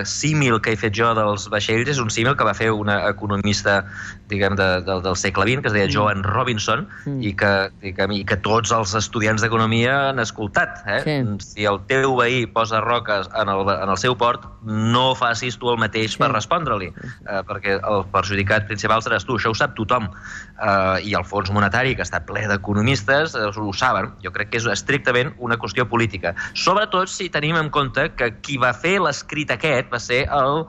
uh, 0.00 0.04
símil 0.08 0.60
que 0.64 0.72
he 0.72 0.78
fet 0.80 0.94
jo 0.96 1.12
dels 1.16 1.46
vaixells 1.52 1.90
és 1.92 2.00
un 2.02 2.10
símil 2.12 2.36
que 2.36 2.46
va 2.48 2.54
fer 2.56 2.70
una 2.72 3.02
economista 3.10 3.82
diguem, 4.28 4.56
de, 4.56 4.80
de, 4.86 4.98
del 5.04 5.16
segle 5.16 5.44
XX, 5.46 5.62
que 5.62 5.70
es 5.70 5.74
deia 5.76 5.86
mm. 5.86 5.94
Joan 5.94 6.24
Robinson, 6.24 6.86
mm. 7.04 7.20
i, 7.22 7.32
que, 7.38 7.52
diguem, 7.82 8.14
i 8.16 8.24
que 8.26 8.38
tots 8.42 8.72
els 8.74 8.94
estudiants 8.98 9.44
d'economia 9.44 9.94
han 10.10 10.22
escoltat. 10.22 10.80
Eh? 10.86 11.00
Sí. 11.04 11.16
Si 11.44 11.68
el 11.68 11.80
teu 11.90 12.16
veí 12.18 12.44
posa 12.50 12.80
roques 12.84 13.30
en 13.38 13.52
el, 13.52 13.62
en 13.76 13.92
el 13.92 14.00
seu 14.00 14.16
port, 14.18 14.48
no 14.66 15.08
facis 15.18 15.58
tu 15.60 15.70
el 15.72 15.80
mateix 15.80 16.16
sí. 16.16 16.22
per 16.22 16.32
respondre-li, 16.32 16.90
eh, 16.90 17.42
perquè 17.46 17.78
el 17.78 18.06
perjudicat 18.14 18.66
principal 18.70 19.04
seràs 19.04 19.26
tu, 19.28 19.38
això 19.38 19.52
ho 19.52 19.58
sap 19.58 19.76
tothom. 19.78 20.08
Eh, 20.56 21.10
I 21.10 21.14
el 21.18 21.26
Fons 21.28 21.52
Monetari, 21.54 21.94
que 21.98 22.06
està 22.06 22.22
ple 22.26 22.46
d'economistes, 22.50 23.36
eh, 23.38 23.50
ho 23.52 23.76
saben. 23.76 24.10
Jo 24.24 24.32
crec 24.34 24.52
que 24.52 24.60
és 24.62 24.68
estrictament 24.72 25.34
una 25.42 25.58
qüestió 25.60 25.86
política. 25.88 26.34
Sobretot 26.56 27.10
si 27.12 27.28
tenim 27.32 27.58
en 27.60 27.70
compte 27.70 28.08
que 28.16 28.32
qui 28.42 28.58
va 28.60 28.72
fer 28.74 28.85
fer 28.86 28.96
l'escrit 29.02 29.52
aquest 29.54 29.92
va 29.92 30.00
ser 30.02 30.22
el, 30.38 30.64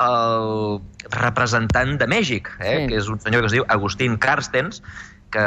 el 0.00 0.80
representant 1.12 1.96
de 2.00 2.08
Mèxic, 2.10 2.50
eh? 2.58 2.74
sí. 2.74 2.90
que 2.90 3.00
és 3.02 3.12
un 3.12 3.22
senyor 3.22 3.44
que 3.44 3.52
es 3.52 3.56
diu 3.58 3.68
Agustín 3.76 4.18
Carstens, 4.22 4.82
que, 5.30 5.46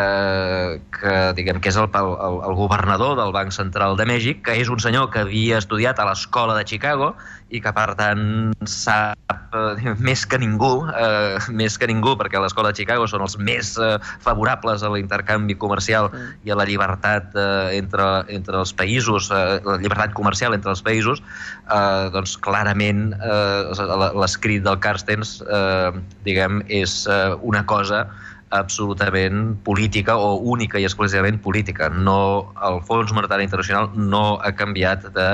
que, 0.96 1.14
diguem, 1.36 1.60
que 1.60 1.72
és 1.74 1.78
el, 1.80 1.90
el, 2.00 2.38
el 2.48 2.56
governador 2.56 3.18
del 3.20 3.34
Banc 3.36 3.52
Central 3.56 3.98
de 4.00 4.08
Mèxic, 4.08 4.44
que 4.48 4.56
és 4.62 4.72
un 4.72 4.80
senyor 4.80 5.10
que 5.12 5.26
havia 5.26 5.60
estudiat 5.60 6.00
a 6.00 6.08
l'escola 6.08 6.56
de 6.56 6.64
Chicago 6.70 7.14
i 7.54 7.62
que, 7.62 7.72
per 7.76 7.94
tant, 8.00 8.24
sap 8.70 9.34
eh, 9.54 9.94
més 10.02 10.24
que 10.30 10.40
ningú, 10.42 10.88
eh, 10.90 11.38
més 11.54 11.78
que 11.78 11.88
ningú, 11.90 12.16
perquè 12.18 12.42
l'escola 12.42 12.72
de 12.72 12.82
Chicago 12.82 13.06
són 13.10 13.26
els 13.26 13.38
més 13.38 13.76
eh, 13.78 13.96
favorables 14.26 14.82
a 14.82 14.90
l'intercanvi 14.94 15.56
comercial 15.62 16.10
mm. 16.10 16.32
i 16.50 16.54
a 16.54 16.58
la 16.58 16.66
llibertat 16.70 17.38
eh, 17.38 17.78
entre, 17.78 18.08
entre 18.34 18.62
els 18.64 18.74
països, 18.80 19.30
eh, 19.30 19.60
la 19.66 19.78
llibertat 19.82 20.16
comercial 20.18 20.58
entre 20.58 20.74
els 20.74 20.82
països, 20.86 21.22
eh, 21.22 22.10
doncs 22.16 22.36
clarament 22.42 23.12
eh, 23.20 24.10
l'escrit 24.18 24.66
del 24.66 24.80
Carstens, 24.82 25.38
eh, 25.46 25.92
diguem, 26.26 26.64
és 26.74 27.04
eh, 27.06 27.36
una 27.42 27.66
cosa 27.70 28.08
absolutament 28.54 29.56
política 29.66 30.14
o 30.18 30.36
única 30.54 30.78
i 30.78 30.86
exclusivament 30.86 31.40
política. 31.42 31.90
No, 31.90 32.54
el 32.66 32.82
Fons 32.86 33.14
Monetari 33.14 33.46
Internacional 33.48 33.90
no 33.98 34.38
ha 34.42 34.52
canviat 34.54 35.08
de, 35.16 35.30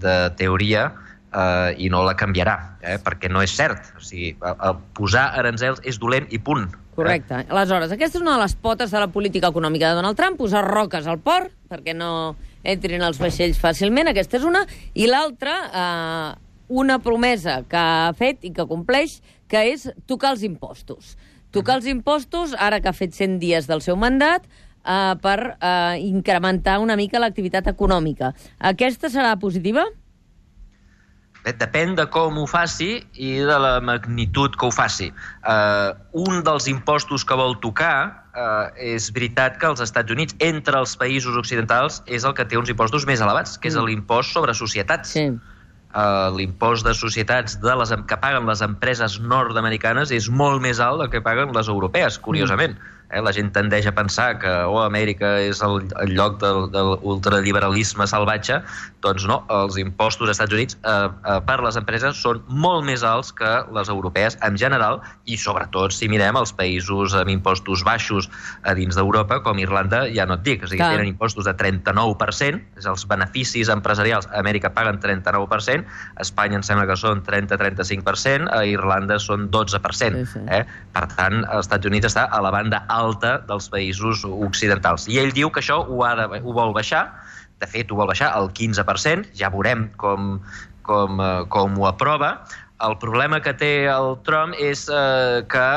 de 0.00 0.14
teoria 0.40 0.90
eh, 1.34 1.74
i 1.82 1.90
no 1.90 2.04
la 2.06 2.14
canviarà, 2.18 2.54
eh, 2.80 2.96
perquè 3.02 3.30
no 3.32 3.42
és 3.42 3.54
cert. 3.56 3.90
O 3.98 4.02
sigui, 4.04 4.32
a, 4.40 4.54
a 4.70 4.72
posar 4.96 5.26
aranzels 5.40 5.82
és 5.84 5.98
dolent 6.00 6.30
i 6.30 6.38
punt. 6.38 6.68
Correcte. 6.94 7.42
Eh? 7.42 7.50
Aleshores, 7.50 7.92
aquesta 7.92 8.20
és 8.20 8.22
una 8.22 8.36
de 8.36 8.44
les 8.44 8.54
potes 8.54 8.94
de 8.94 9.02
la 9.02 9.10
política 9.10 9.50
econòmica 9.50 9.90
de 9.90 10.00
Donald 10.00 10.18
Trump, 10.18 10.38
posar 10.38 10.64
roques 10.66 11.08
al 11.10 11.20
port 11.24 11.52
perquè 11.70 11.94
no 11.96 12.36
entrin 12.62 13.02
els 13.02 13.18
vaixells 13.20 13.58
fàcilment, 13.60 14.08
aquesta 14.08 14.38
és 14.38 14.46
una, 14.46 14.62
i 14.94 15.08
l'altra, 15.10 15.54
eh, 15.68 16.58
una 16.74 17.00
promesa 17.02 17.60
que 17.68 17.80
ha 17.80 18.12
fet 18.16 18.46
i 18.46 18.54
que 18.54 18.68
compleix, 18.70 19.18
que 19.50 19.66
és 19.74 19.88
tocar 20.06 20.32
els 20.36 20.46
impostos 20.46 21.16
tocar 21.54 21.78
els 21.78 21.86
impostos, 21.86 22.54
ara 22.58 22.80
que 22.82 22.90
ha 22.90 22.96
fet 22.96 23.14
100 23.14 23.38
dies 23.38 23.68
del 23.70 23.82
seu 23.84 23.96
mandat, 23.96 24.46
eh, 24.84 25.14
per 25.22 25.38
eh, 25.54 26.00
incrementar 26.02 26.80
una 26.82 26.96
mica 26.98 27.22
l'activitat 27.22 27.70
econòmica. 27.70 28.34
Aquesta 28.58 29.10
serà 29.12 29.36
positiva? 29.40 29.86
Bé, 29.86 30.03
depèn 31.44 31.94
de 31.98 32.06
com 32.08 32.38
ho 32.40 32.46
faci 32.48 33.04
i 33.20 33.30
de 33.44 33.56
la 33.60 33.78
magnitud 33.84 34.56
que 34.56 34.66
ho 34.66 34.72
faci. 34.72 35.10
Uh, 35.44 35.92
un 36.24 36.42
dels 36.46 36.68
impostos 36.72 37.24
que 37.24 37.36
vol 37.36 37.58
tocar 37.60 37.96
uh, 38.32 38.70
és 38.80 39.10
veritat 39.12 39.58
que 39.60 39.68
als 39.68 39.84
Estats 39.84 40.10
Units, 40.10 40.36
entre 40.40 40.80
els 40.80 40.96
països 40.96 41.36
occidentals, 41.36 42.00
és 42.06 42.24
el 42.24 42.32
que 42.34 42.48
té 42.48 42.56
uns 42.56 42.72
impostos 42.72 43.04
més 43.04 43.20
elevats, 43.20 43.58
que 43.58 43.68
és 43.68 43.76
mm. 43.76 43.90
l'impost 43.90 44.32
sobre 44.32 44.56
societats. 44.56 45.12
Sí 45.18 45.28
eh, 45.94 46.30
l'impost 46.36 46.86
de 46.86 46.94
societats 46.94 47.58
de 47.62 47.76
les, 47.78 47.94
que 48.08 48.18
paguen 48.20 48.48
les 48.50 48.62
empreses 48.66 49.20
nord-americanes 49.22 50.12
és 50.14 50.28
molt 50.30 50.62
més 50.64 50.82
alt 50.82 51.02
del 51.02 51.12
que 51.12 51.22
paguen 51.24 51.54
les 51.54 51.70
europees, 51.70 52.18
curiosament. 52.18 52.76
Mm. 52.78 52.93
Eh? 53.14 53.22
La 53.24 53.32
gent 53.34 53.52
tendeix 53.54 53.86
a 53.86 53.94
pensar 53.94 54.34
que 54.42 54.50
oh, 54.66 54.80
Amèrica 54.82 55.36
és 55.44 55.62
el, 55.64 55.86
el 56.02 56.14
lloc 56.16 56.40
del, 56.42 56.66
de 56.74 56.82
l'ultraliberalisme 56.90 58.06
salvatge, 58.10 58.60
doncs 59.04 59.26
no, 59.28 59.42
els 59.52 59.78
impostos 59.80 60.28
als 60.28 60.38
Estats 60.38 60.56
Units 60.56 60.78
eh, 60.80 60.92
eh, 60.92 61.38
per 61.46 61.58
les 61.62 61.78
empreses 61.78 62.18
són 62.20 62.40
molt 62.48 62.86
més 62.88 63.04
alts 63.06 63.32
que 63.36 63.52
les 63.76 63.90
europees 63.92 64.38
en 64.46 64.58
general 64.60 65.00
i 65.30 65.38
sobretot 65.40 65.94
si 65.94 66.08
mirem 66.10 66.38
els 66.40 66.54
països 66.56 67.14
amb 67.18 67.30
impostos 67.32 67.84
baixos 67.86 68.30
a 68.64 68.74
dins 68.76 68.96
d'Europa, 68.96 69.40
com 69.44 69.60
Irlanda, 69.62 70.04
ja 70.14 70.26
no 70.26 70.38
et 70.38 70.44
dic, 70.46 70.64
o 70.64 70.70
sigui, 70.70 70.82
Clar. 70.82 70.94
tenen 70.96 71.12
impostos 71.12 71.46
de 71.46 71.54
39%, 71.60 72.62
és 72.80 72.88
els 72.90 73.06
beneficis 73.10 73.70
empresarials 73.72 74.28
a 74.32 74.40
Amèrica 74.40 74.72
paguen 74.74 74.98
39%, 75.02 75.84
a 76.16 76.24
Espanya 76.24 76.60
em 76.60 76.66
sembla 76.66 76.88
que 76.90 76.98
són 76.98 77.22
30-35%, 77.26 78.50
a 78.50 78.64
Irlanda 78.68 79.20
són 79.22 79.48
12%. 79.52 80.24
Sí, 80.24 80.32
sí. 80.32 80.44
Eh? 80.48 80.64
Per 80.94 81.06
tant, 81.14 81.42
els 81.44 81.66
Estats 81.66 81.90
Units 81.90 82.08
està 82.10 82.26
a 82.30 82.40
la 82.44 82.52
banda 82.54 82.84
alta 82.88 83.03
dels 83.20 83.70
països 83.72 84.24
occidentals. 84.24 85.08
I 85.08 85.20
ell 85.22 85.32
diu 85.36 85.50
que 85.52 85.62
això 85.62 85.80
ho, 85.84 86.02
ha 86.06 86.14
de, 86.18 86.40
ho 86.40 86.54
vol 86.56 86.74
baixar, 86.76 87.06
de 87.60 87.68
fet, 87.70 87.90
ho 87.90 87.98
vol 88.00 88.10
baixar 88.10 88.32
al 88.34 88.50
15%, 88.56 89.32
ja 89.38 89.50
veurem 89.52 89.88
com, 90.00 90.38
com, 90.82 91.20
eh, 91.20 91.44
com 91.52 91.78
ho 91.80 91.88
aprova. 91.90 92.34
El 92.84 92.96
problema 93.02 93.40
que 93.40 93.54
té 93.56 93.72
el 93.90 94.16
Trump 94.26 94.56
és 94.58 94.88
eh, 94.88 95.44
que, 95.50 95.68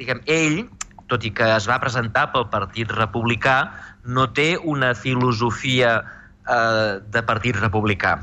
diguem, 0.00 0.22
ell, 0.26 0.64
tot 1.12 1.24
i 1.28 1.32
que 1.36 1.48
es 1.54 1.68
va 1.68 1.78
presentar 1.82 2.30
pel 2.32 2.48
Partit 2.52 2.90
Republicà, 2.96 3.56
no 4.04 4.26
té 4.34 4.56
una 4.58 4.94
filosofia 4.98 6.00
eh, 6.00 7.00
de 7.12 7.22
Partit 7.28 7.58
Republicà. 7.60 8.16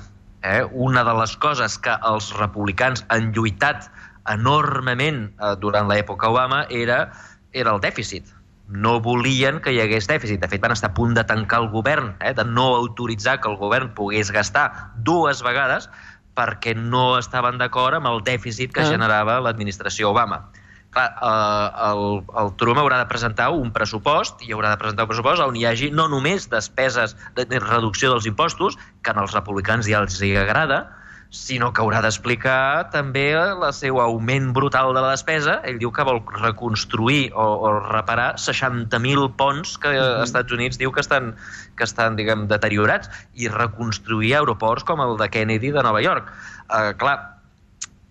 Eh? 0.43 0.63
Una 0.71 1.03
de 1.03 1.13
les 1.19 1.35
coses 1.37 1.77
que 1.83 1.95
els 2.07 2.31
republicans 2.39 3.03
han 3.11 3.33
lluitat 3.35 3.89
enormement 4.31 5.25
eh, 5.29 5.55
durant 5.59 5.89
l'època 5.91 6.29
Obama 6.31 6.63
era, 6.69 7.05
era 7.53 7.73
el 7.73 7.81
dèficit 7.81 8.35
no 8.69 8.99
volien 9.01 9.59
que 9.65 9.73
hi 9.73 9.79
hagués 9.81 10.07
dèficit. 10.07 10.39
De 10.41 10.47
fet, 10.47 10.61
van 10.61 10.75
estar 10.75 10.91
a 10.91 10.93
punt 10.93 11.15
de 11.17 11.23
tancar 11.25 11.63
el 11.63 11.69
govern, 11.73 12.13
eh, 12.21 12.33
de 12.37 12.45
no 12.45 12.75
autoritzar 12.77 13.39
que 13.41 13.49
el 13.49 13.57
govern 13.57 13.95
pogués 13.97 14.31
gastar 14.31 14.93
dues 14.95 15.41
vegades 15.41 15.89
perquè 16.37 16.75
no 16.77 17.17
estaven 17.17 17.57
d'acord 17.57 17.97
amb 17.97 18.07
el 18.07 18.21
dèficit 18.23 18.71
que 18.71 18.81
Ah. 18.85 18.89
generava 18.89 19.39
l'administració 19.41 20.11
Obama. 20.11 20.51
Clar, 20.91 21.09
eh, 21.21 21.89
el, 21.89 22.23
el 22.37 22.55
Trump 22.57 22.77
haurà 22.77 22.99
de 22.99 23.09
presentar 23.09 23.49
un 23.49 23.73
pressupost 23.73 24.41
i 24.45 24.53
haurà 24.53 24.69
de 24.69 24.77
presentar 24.77 25.03
un 25.03 25.09
pressupost 25.09 25.41
on 25.41 25.55
hi 25.55 25.65
hagi 25.65 25.91
no 25.91 26.07
només 26.07 26.49
despeses 26.49 27.17
de, 27.35 27.45
de 27.45 27.59
reducció 27.59 28.09
dels 28.11 28.25
impostos, 28.25 28.77
que 29.01 29.11
als 29.11 29.33
republicans 29.33 29.89
ja 29.89 29.99
els 29.99 30.21
hi 30.21 30.35
agrada, 30.37 30.98
sinó 31.29 31.69
que 31.73 31.83
haurà 31.83 32.01
d'explicar 32.01 32.89
també 32.93 33.27
el 33.37 33.61
seu 33.77 33.99
augment 34.01 34.49
brutal 34.53 34.95
de 34.97 35.03
la 35.03 35.11
despesa. 35.13 35.59
Ell 35.69 35.77
diu 35.81 35.91
que 35.93 36.05
vol 36.05 36.23
reconstruir 36.41 37.29
o, 37.37 37.45
o 37.69 37.73
reparar 37.85 38.31
60.000 38.41 39.29
ponts 39.37 39.77
que 39.77 39.93
als 39.93 40.29
Estats 40.29 40.57
Units 40.57 40.81
diu 40.81 40.93
que 40.95 41.03
estan, 41.05 41.35
que 41.77 41.85
estan 41.85 42.17
diguem, 42.17 42.47
deteriorats 42.49 43.11
i 43.37 43.51
reconstruir 43.53 44.35
aeroports 44.39 44.87
com 44.89 45.05
el 45.05 45.17
de 45.21 45.29
Kennedy 45.29 45.73
de 45.75 45.85
Nova 45.85 46.01
York. 46.01 46.33
Uh, 46.69 46.95
clar, 46.97 47.19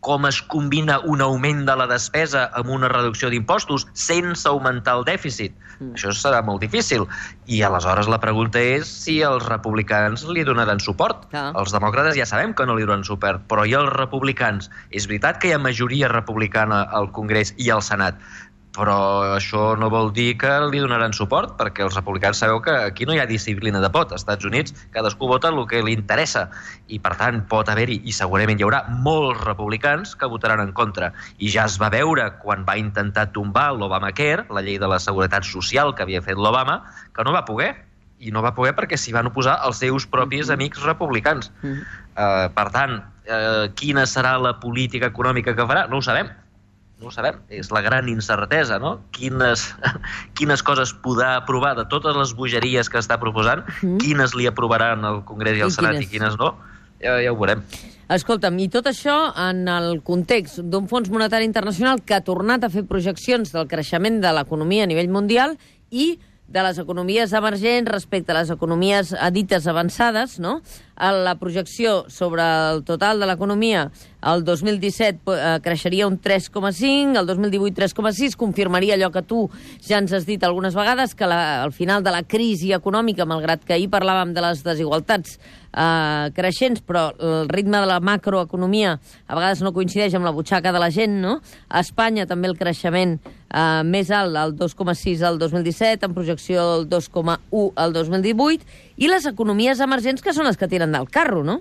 com 0.00 0.26
es 0.28 0.40
combina 0.43 0.99
un 1.05 1.23
augment 1.25 1.64
de 1.67 1.75
la 1.76 1.87
despesa 1.90 2.47
amb 2.59 2.71
una 2.75 2.90
reducció 2.93 3.31
d'impostos 3.33 3.87
sense 3.95 4.47
augmentar 4.49 4.99
el 5.00 5.07
dèficit? 5.09 5.57
Mm. 5.78 5.95
Això 5.95 6.12
serà 6.14 6.40
molt 6.45 6.62
difícil. 6.62 7.07
I 7.47 7.62
aleshores 7.67 8.11
la 8.11 8.21
pregunta 8.23 8.61
és 8.62 8.88
si 8.88 9.19
els 9.26 9.47
republicans 9.47 10.25
li 10.26 10.45
donaran 10.47 10.83
suport. 10.83 11.26
Clar. 11.33 11.52
Els 11.59 11.75
demòcrates 11.75 12.19
ja 12.19 12.26
sabem 12.26 12.55
que 12.55 12.67
no 12.67 12.78
li 12.78 12.87
donaran 12.87 13.07
suport, 13.07 13.45
però 13.50 13.67
i 13.67 13.75
els 13.78 13.93
republicans? 13.95 14.71
És 14.90 15.09
veritat 15.11 15.43
que 15.43 15.50
hi 15.50 15.57
ha 15.57 15.62
majoria 15.62 16.11
republicana 16.12 16.85
al 16.95 17.11
Congrés 17.14 17.55
i 17.59 17.71
al 17.75 17.83
Senat, 17.83 18.19
però 18.79 19.35
això 19.35 19.73
no 19.79 19.89
vol 19.91 20.13
dir 20.15 20.37
que 20.39 20.51
li 20.71 20.79
donaran 20.83 21.15
suport, 21.17 21.57
perquè 21.59 21.83
els 21.83 21.97
republicans 21.97 22.39
sabeu 22.39 22.61
que 22.63 22.75
aquí 22.87 23.09
no 23.09 23.17
hi 23.17 23.19
ha 23.19 23.27
disciplina 23.27 23.81
de 23.83 23.91
pot. 23.91 24.13
Als 24.15 24.23
Estats 24.23 24.47
Units 24.47 24.75
cadascú 24.95 25.27
vota 25.31 25.51
el 25.51 25.65
que 25.71 25.83
li 25.83 25.97
interessa 25.97 26.47
i, 26.87 27.01
per 27.03 27.17
tant, 27.19 27.43
pot 27.51 27.69
haver-hi, 27.73 27.99
i 28.07 28.15
segurament 28.15 28.61
hi 28.61 28.67
haurà 28.69 28.85
molts 29.03 29.43
republicans 29.43 30.15
que 30.15 30.31
votaran 30.31 30.63
en 30.63 30.73
contra. 30.79 31.11
I 31.43 31.51
ja 31.55 31.67
es 31.67 31.81
va 31.83 31.91
veure 31.91 32.31
quan 32.45 32.65
va 32.69 32.79
intentar 32.79 33.29
tombar 33.35 33.73
l'Obamacare, 33.75 34.47
la 34.55 34.63
llei 34.63 34.79
de 34.79 34.91
la 34.91 35.03
seguretat 35.03 35.47
social 35.49 35.95
que 35.95 36.07
havia 36.07 36.23
fet 36.23 36.39
l'Obama, 36.39 36.81
que 37.15 37.27
no 37.27 37.35
va 37.35 37.45
poder. 37.49 37.75
I 38.19 38.33
no 38.35 38.43
va 38.43 38.55
poder 38.55 38.75
perquè 38.75 38.99
s'hi 38.99 39.15
van 39.15 39.31
oposar 39.31 39.61
els 39.67 39.79
seus 39.83 40.07
propis 40.07 40.51
amics 40.51 40.83
republicans. 40.87 41.51
Mhm. 41.63 41.83
Uh, 42.19 42.49
per 42.55 42.71
tant, 42.75 42.99
uh, 42.99 43.71
quina 43.79 44.07
serà 44.07 44.39
la 44.43 44.59
política 44.59 45.11
econòmica 45.11 45.55
que 45.55 45.67
farà? 45.67 45.87
No 45.91 45.99
ho 45.99 46.03
sabem. 46.03 46.31
No 47.00 47.09
ho 47.09 47.11
sabem. 47.14 47.37
És 47.49 47.71
la 47.71 47.81
gran 47.81 48.09
incertesa, 48.11 48.78
no? 48.83 48.97
Quines, 49.14 49.69
quines 50.38 50.62
coses 50.67 50.93
podrà 51.05 51.37
aprovar 51.38 51.76
de 51.78 51.85
totes 51.87 52.17
les 52.19 52.33
bogeries 52.35 52.90
que 52.90 52.99
està 52.99 53.21
proposant, 53.23 53.62
Mhm. 53.83 53.99
quines 54.02 54.35
li 54.35 54.49
aprovaran 54.50 55.05
al 55.05 55.25
Congrés 55.25 55.59
i 55.59 55.62
al 55.62 55.71
Senat 55.71 55.93
quines? 55.99 56.09
i 56.09 56.11
quines 56.11 56.38
no, 56.38 56.57
ja, 57.00 57.21
ja 57.23 57.31
ho 57.33 57.37
veurem. 57.38 57.62
Escolta'm, 58.09 58.57
i 58.59 58.69
tot 58.73 58.87
això 58.88 59.14
en 59.37 59.67
el 59.69 60.00
context 60.02 60.62
d'un 60.64 60.88
Fons 60.88 61.11
Monetari 61.12 61.45
Internacional 61.45 62.00
que 62.02 62.14
ha 62.17 62.23
tornat 62.25 62.64
a 62.64 62.71
fer 62.73 62.83
projeccions 62.88 63.52
del 63.52 63.69
creixement 63.69 64.21
de 64.23 64.33
l'economia 64.33 64.85
a 64.85 64.87
nivell 64.88 65.11
mundial 65.12 65.59
i 65.90 66.19
de 66.49 66.62
les 66.64 66.78
economies 66.81 67.33
emergents 67.37 67.90
respecte 67.93 68.33
a 68.33 68.38
les 68.40 68.50
economies 68.50 69.12
eh, 69.12 69.31
dites 69.33 69.67
avançades, 69.69 70.38
no? 70.40 70.59
A 70.97 71.12
La 71.12 71.37
projecció 71.38 72.09
sobre 72.11 72.43
el 72.43 72.81
total 72.88 73.21
de 73.21 73.28
l'economia 73.28 73.85
el 74.26 74.43
2017 74.43 75.31
eh, 75.31 75.59
creixeria 75.62 76.09
un 76.09 76.17
3,5, 76.19 77.21
el 77.21 77.26
2018 77.28 77.76
3,6, 77.76 78.37
confirmaria 78.40 78.97
allò 78.97 79.12
que 79.14 79.23
tu 79.23 79.45
ja 79.85 80.00
ens 80.00 80.14
has 80.17 80.26
dit 80.26 80.43
algunes 80.43 80.75
vegades, 80.75 81.14
que 81.14 81.28
la, 81.28 81.62
al 81.62 81.73
final 81.76 82.02
de 82.02 82.14
la 82.17 82.25
crisi 82.25 82.73
econòmica, 82.73 83.28
malgrat 83.28 83.62
que 83.69 83.76
ahir 83.76 83.90
parlàvem 83.93 84.33
de 84.35 84.43
les 84.43 84.64
desigualtats 84.64 85.37
eh, 85.37 86.31
creixents, 86.35 86.81
però 86.81 87.11
el 87.12 87.52
ritme 87.52 87.78
de 87.78 87.93
la 87.93 88.00
macroeconomia 88.00 88.97
a 88.99 89.37
vegades 89.37 89.62
no 89.62 89.75
coincideix 89.76 90.17
amb 90.17 90.26
la 90.26 90.35
butxaca 90.35 90.73
de 90.73 90.81
la 90.81 90.90
gent, 90.90 91.21
no? 91.23 91.38
A 91.69 91.85
Espanya 91.85 92.26
també 92.26 92.49
el 92.49 92.59
creixement 92.59 93.19
eh, 93.50 93.83
més 93.85 94.11
alt, 94.11 94.37
el 94.37 94.55
2,6 94.59 95.25
al 95.26 95.38
2017, 95.38 96.07
en 96.07 96.14
projecció 96.14 96.69
el 96.76 96.87
2,1 96.90 97.73
al 97.76 97.97
2018, 97.97 98.64
i 98.97 99.11
les 99.11 99.26
economies 99.26 99.81
emergents 99.85 100.25
que 100.25 100.37
són 100.37 100.49
les 100.49 100.61
que 100.61 100.71
tiren 100.71 100.95
del 100.95 101.11
carro, 101.11 101.45
no? 101.45 101.61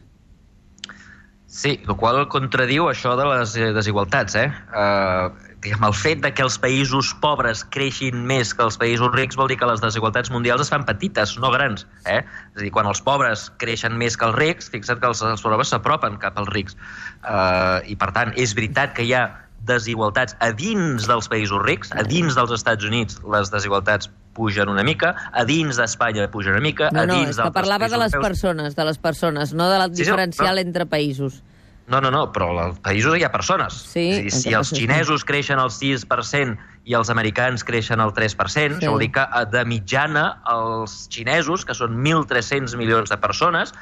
Sí, 1.47 1.77
el 1.87 1.95
qual 1.95 2.25
contradiu 2.27 2.89
això 2.91 3.15
de 3.15 3.25
les 3.29 3.53
eh, 3.55 3.69
desigualtats, 3.71 4.35
eh? 4.35 4.49
Uh, 4.75 5.31
diguem, 5.63 5.85
el 5.87 5.95
fet 5.95 6.19
de 6.21 6.33
que 6.35 6.43
els 6.43 6.57
països 6.59 7.13
pobres 7.23 7.63
creixin 7.71 8.19
més 8.29 8.51
que 8.53 8.65
els 8.65 8.75
països 8.77 9.13
rics 9.15 9.39
vol 9.39 9.47
dir 9.47 9.55
que 9.61 9.69
les 9.69 9.79
desigualtats 9.81 10.29
mundials 10.29 10.65
es 10.65 10.73
fan 10.73 10.83
petites, 10.85 11.37
no 11.39 11.49
grans. 11.55 11.87
Eh? 12.03 12.19
És 12.51 12.59
a 12.59 12.65
dir, 12.65 12.73
quan 12.75 12.91
els 12.91 12.99
pobres 13.01 13.47
creixen 13.63 13.95
més 13.95 14.19
que 14.19 14.27
els 14.27 14.35
rics, 14.35 14.67
fixa't 14.75 14.99
que 14.99 15.07
els, 15.07 15.23
els 15.23 15.47
pobres 15.47 15.71
s'apropen 15.71 16.19
cap 16.19 16.37
als 16.37 16.51
rics. 16.51 16.75
Uh, 17.23 17.79
I, 17.87 17.95
per 17.95 18.11
tant, 18.11 18.35
és 18.35 18.51
veritat 18.57 18.91
que 18.97 19.07
hi 19.07 19.15
ha 19.15 19.25
desigualtats 19.65 20.35
a 20.39 20.51
dins 20.55 21.07
dels 21.07 21.27
països 21.29 21.61
rics, 21.65 21.91
a 21.91 22.03
dins 22.03 22.35
dels 22.37 22.51
Estats 22.51 22.85
Units 22.85 23.19
les 23.33 23.51
desigualtats 23.51 24.09
pugen 24.37 24.69
una 24.69 24.83
mica, 24.83 25.15
a 25.33 25.43
dins 25.45 25.77
d'Espanya 25.77 26.29
pugen 26.31 26.53
una 26.53 26.61
mica, 26.61 26.89
No, 26.93 27.01
a 27.01 27.05
no, 27.09 27.15
dins 27.15 27.29
és 27.31 27.35
que 27.37 27.41
d'altres 27.43 27.53
parlava 27.63 27.89
de 27.89 27.97
les 27.97 28.13
europeus- 28.13 28.27
persones, 28.29 28.75
de 28.75 28.85
les 28.85 28.97
persones, 28.97 29.53
no 29.53 29.69
de 29.69 29.77
la 29.79 29.87
Sí, 29.87 29.95
sí, 29.95 30.03
diferencial 30.03 30.55
no. 30.55 30.61
entre 30.61 30.85
països. 30.85 31.41
No, 31.87 32.01
no, 32.01 32.11
no, 32.11 32.33
però 32.33 32.49
als 32.59 32.79
països 32.83 33.15
hi 33.17 33.23
ha 33.23 33.31
persones. 33.31 33.73
Sí, 33.73 34.11
a 34.11 34.15
dir, 34.21 34.31
si 34.31 34.51
els 34.53 34.69
xinesos 34.75 35.23
creixen 35.23 35.57
el 35.57 35.69
6% 35.71 36.57
i 36.83 36.93
els 36.93 37.09
americans 37.09 37.63
creixen 37.63 38.01
el 38.03 38.11
3%, 38.11 38.75
Sí. 38.75 38.85
això 38.85 38.91
vol 38.91 38.99
dir 38.99 39.11
que 39.13 39.21
eh, 39.23 39.45
de 39.49 39.63
mitjana 39.65 40.41
els 40.45 41.07
xinesos, 41.09 41.63
que 41.63 41.73
són 41.73 41.95
1.300 42.03 42.75
milions 42.75 43.09
de 43.09 43.15
persones, 43.17 43.73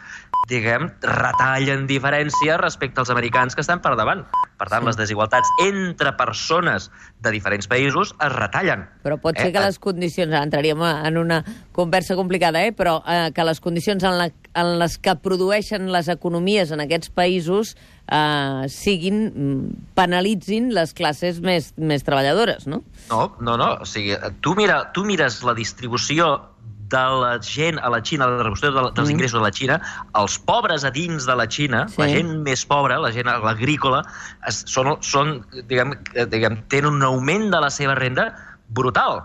diguem, 0.48 0.92
retallen 1.02 1.88
diferència 1.88 2.58
respecte 2.62 3.00
als 3.02 3.10
americans 3.10 3.56
que 3.56 3.62
estan 3.62 3.82
per 3.82 3.96
davant. 3.98 4.24
Per 4.66 4.72
tant, 4.74 4.84
Sí. 4.84 4.90
les 4.90 4.98
desigualtats 4.98 5.50
entre 5.64 6.16
persones 6.18 6.90
de 7.22 7.32
diferents 7.32 7.68
països 7.70 8.16
es 8.18 8.34
retallen. 8.34 8.88
Però 9.06 9.20
pot 9.22 9.38
ser 9.38 9.48
Eh, 9.50 9.54
que 9.54 9.62
les 9.62 9.78
condicions, 9.80 10.34
entraríem 10.34 10.82
en 10.82 11.18
una 11.22 11.44
conversa 11.72 12.16
complicada, 12.18 12.64
eh? 12.66 12.72
però 12.74 13.02
eh, 13.06 13.32
que 13.36 13.44
les 13.46 13.62
condicions 13.62 14.04
en, 14.04 14.18
la, 14.18 14.30
en 14.56 14.80
les 14.80 14.98
que 14.98 15.16
produeixen 15.22 15.92
les 15.94 16.10
economies 16.10 16.72
en 16.72 16.82
aquests 16.82 17.12
països 17.14 17.76
eh, 18.10 18.66
siguin, 18.70 19.22
mm, 19.30 19.94
penalitzin 19.96 20.72
les 20.74 20.94
classes 20.94 21.40
més, 21.42 21.74
més 21.78 22.04
treballadores, 22.04 22.68
no? 22.68 22.84
No, 23.10 23.36
no, 23.40 23.58
no. 23.58 23.72
O 23.82 23.86
sigui, 23.86 24.16
tu, 24.42 24.56
mira, 24.56 24.92
tu 24.94 25.06
mires 25.06 25.42
la 25.44 25.54
distribució 25.54 26.55
de 26.96 27.20
la 27.22 27.34
gent 27.44 27.80
a 27.84 27.90
la 27.94 28.00
Xina, 28.02 28.26
la 28.28 28.38
distribució 28.38 28.72
de, 28.72 28.82
dels 28.96 29.08
Mm. 29.10 29.12
ingressos 29.12 29.40
a 29.40 29.44
la 29.44 29.52
Xina, 29.52 29.78
els 30.16 30.40
pobres 30.40 30.84
a 30.88 30.92
dins 30.92 31.26
de 31.26 31.36
la 31.36 31.46
Xina, 31.48 31.88
Sí. 31.90 32.02
la 32.02 32.08
gent 32.08 32.42
més 32.48 32.66
pobra, 32.66 32.98
la 33.00 33.12
gent 33.12 33.28
agrícola, 33.28 34.04
es, 34.48 34.64
són, 34.68 34.96
són 35.02 35.46
diguem, 35.68 35.94
eh, 36.14 36.26
diguem, 36.26 36.62
tenen 36.70 36.94
un 36.94 37.04
augment 37.04 37.52
de 37.52 37.60
la 37.62 37.70
seva 37.70 37.96
renda 37.96 38.34
brutal. 38.70 39.24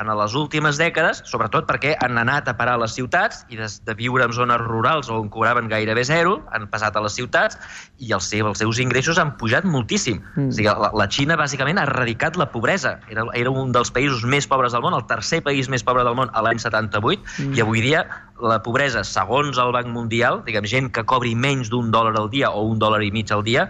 En 0.00 0.08
les 0.16 0.34
últimes 0.38 0.78
dècades, 0.80 1.20
sobretot 1.28 1.66
perquè 1.68 1.92
han 2.00 2.16
anat 2.18 2.48
a 2.48 2.54
parar 2.56 2.78
a 2.78 2.82
les 2.82 2.94
ciutats 2.96 3.42
i 3.52 3.58
des 3.60 3.78
de 3.84 3.94
viure 3.98 4.24
en 4.24 4.32
zones 4.32 4.60
rurals 4.62 5.10
on 5.12 5.28
cobraven 5.32 5.68
gairebé 5.68 6.04
zero, 6.08 6.38
han 6.52 6.66
passat 6.72 6.96
a 6.96 7.02
les 7.04 7.16
ciutats 7.18 7.58
i 7.98 8.12
els 8.16 8.28
seus, 8.32 8.46
els 8.48 8.62
seus 8.64 8.80
ingressos 8.82 9.20
han 9.20 9.34
pujat 9.40 9.68
moltíssim. 9.68 10.22
Mm. 10.34 10.48
O 10.48 10.56
sigui, 10.56 10.70
la, 10.70 10.90
la 10.96 11.08
Xina 11.12 11.36
bàsicament 11.38 11.80
ha 11.80 11.86
erradicat 11.88 12.40
la 12.40 12.48
pobresa. 12.52 12.96
Era, 13.12 13.26
era 13.38 13.52
un 13.52 13.72
dels 13.76 13.92
països 13.92 14.24
més 14.24 14.48
pobres 14.48 14.72
del 14.72 14.84
món, 14.84 14.96
el 14.96 15.06
tercer 15.10 15.42
país 15.44 15.68
més 15.72 15.84
pobre 15.84 16.06
del 16.08 16.16
món 16.18 16.32
a 16.32 16.44
l'any 16.44 16.62
78, 16.62 17.22
mm. 17.22 17.58
i 17.58 17.64
avui 17.64 17.84
dia 17.84 18.06
la 18.40 18.62
pobresa, 18.62 19.02
segons 19.04 19.58
el 19.58 19.72
Banc 19.74 19.86
Mundial, 19.92 20.40
diguem, 20.46 20.64
gent 20.66 20.88
que 20.94 21.04
cobri 21.04 21.34
menys 21.34 21.68
d'un 21.70 21.90
dòlar 21.92 22.14
al 22.18 22.30
dia 22.30 22.50
o 22.50 22.62
un 22.66 22.78
dòlar 22.80 23.02
i 23.04 23.10
mig 23.14 23.30
al 23.30 23.42
dia, 23.46 23.68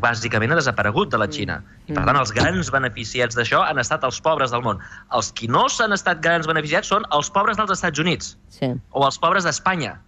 bàsicament 0.00 0.52
ha 0.52 0.58
desaparegut 0.58 1.10
de 1.10 1.18
la 1.18 1.26
Xina. 1.30 1.60
I, 1.88 1.92
per 1.94 2.04
tant, 2.04 2.16
els 2.20 2.32
grans 2.34 2.70
beneficiats 2.70 3.36
d'això 3.38 3.62
han 3.66 3.78
estat 3.82 4.04
els 4.04 4.20
pobres 4.20 4.50
del 4.54 4.62
món. 4.62 4.78
Els 5.16 5.32
qui 5.32 5.48
no 5.48 5.68
s'han 5.68 5.92
estat 5.96 6.20
grans 6.22 6.46
beneficiats 6.46 6.88
són 6.92 7.06
els 7.12 7.30
pobres 7.30 7.56
dels 7.56 7.70
Estats 7.70 7.98
Units 7.98 8.36
Sí. 8.48 8.72
o 8.92 9.04
els 9.06 9.18
pobres 9.18 9.44
d'Espanya. 9.44 9.98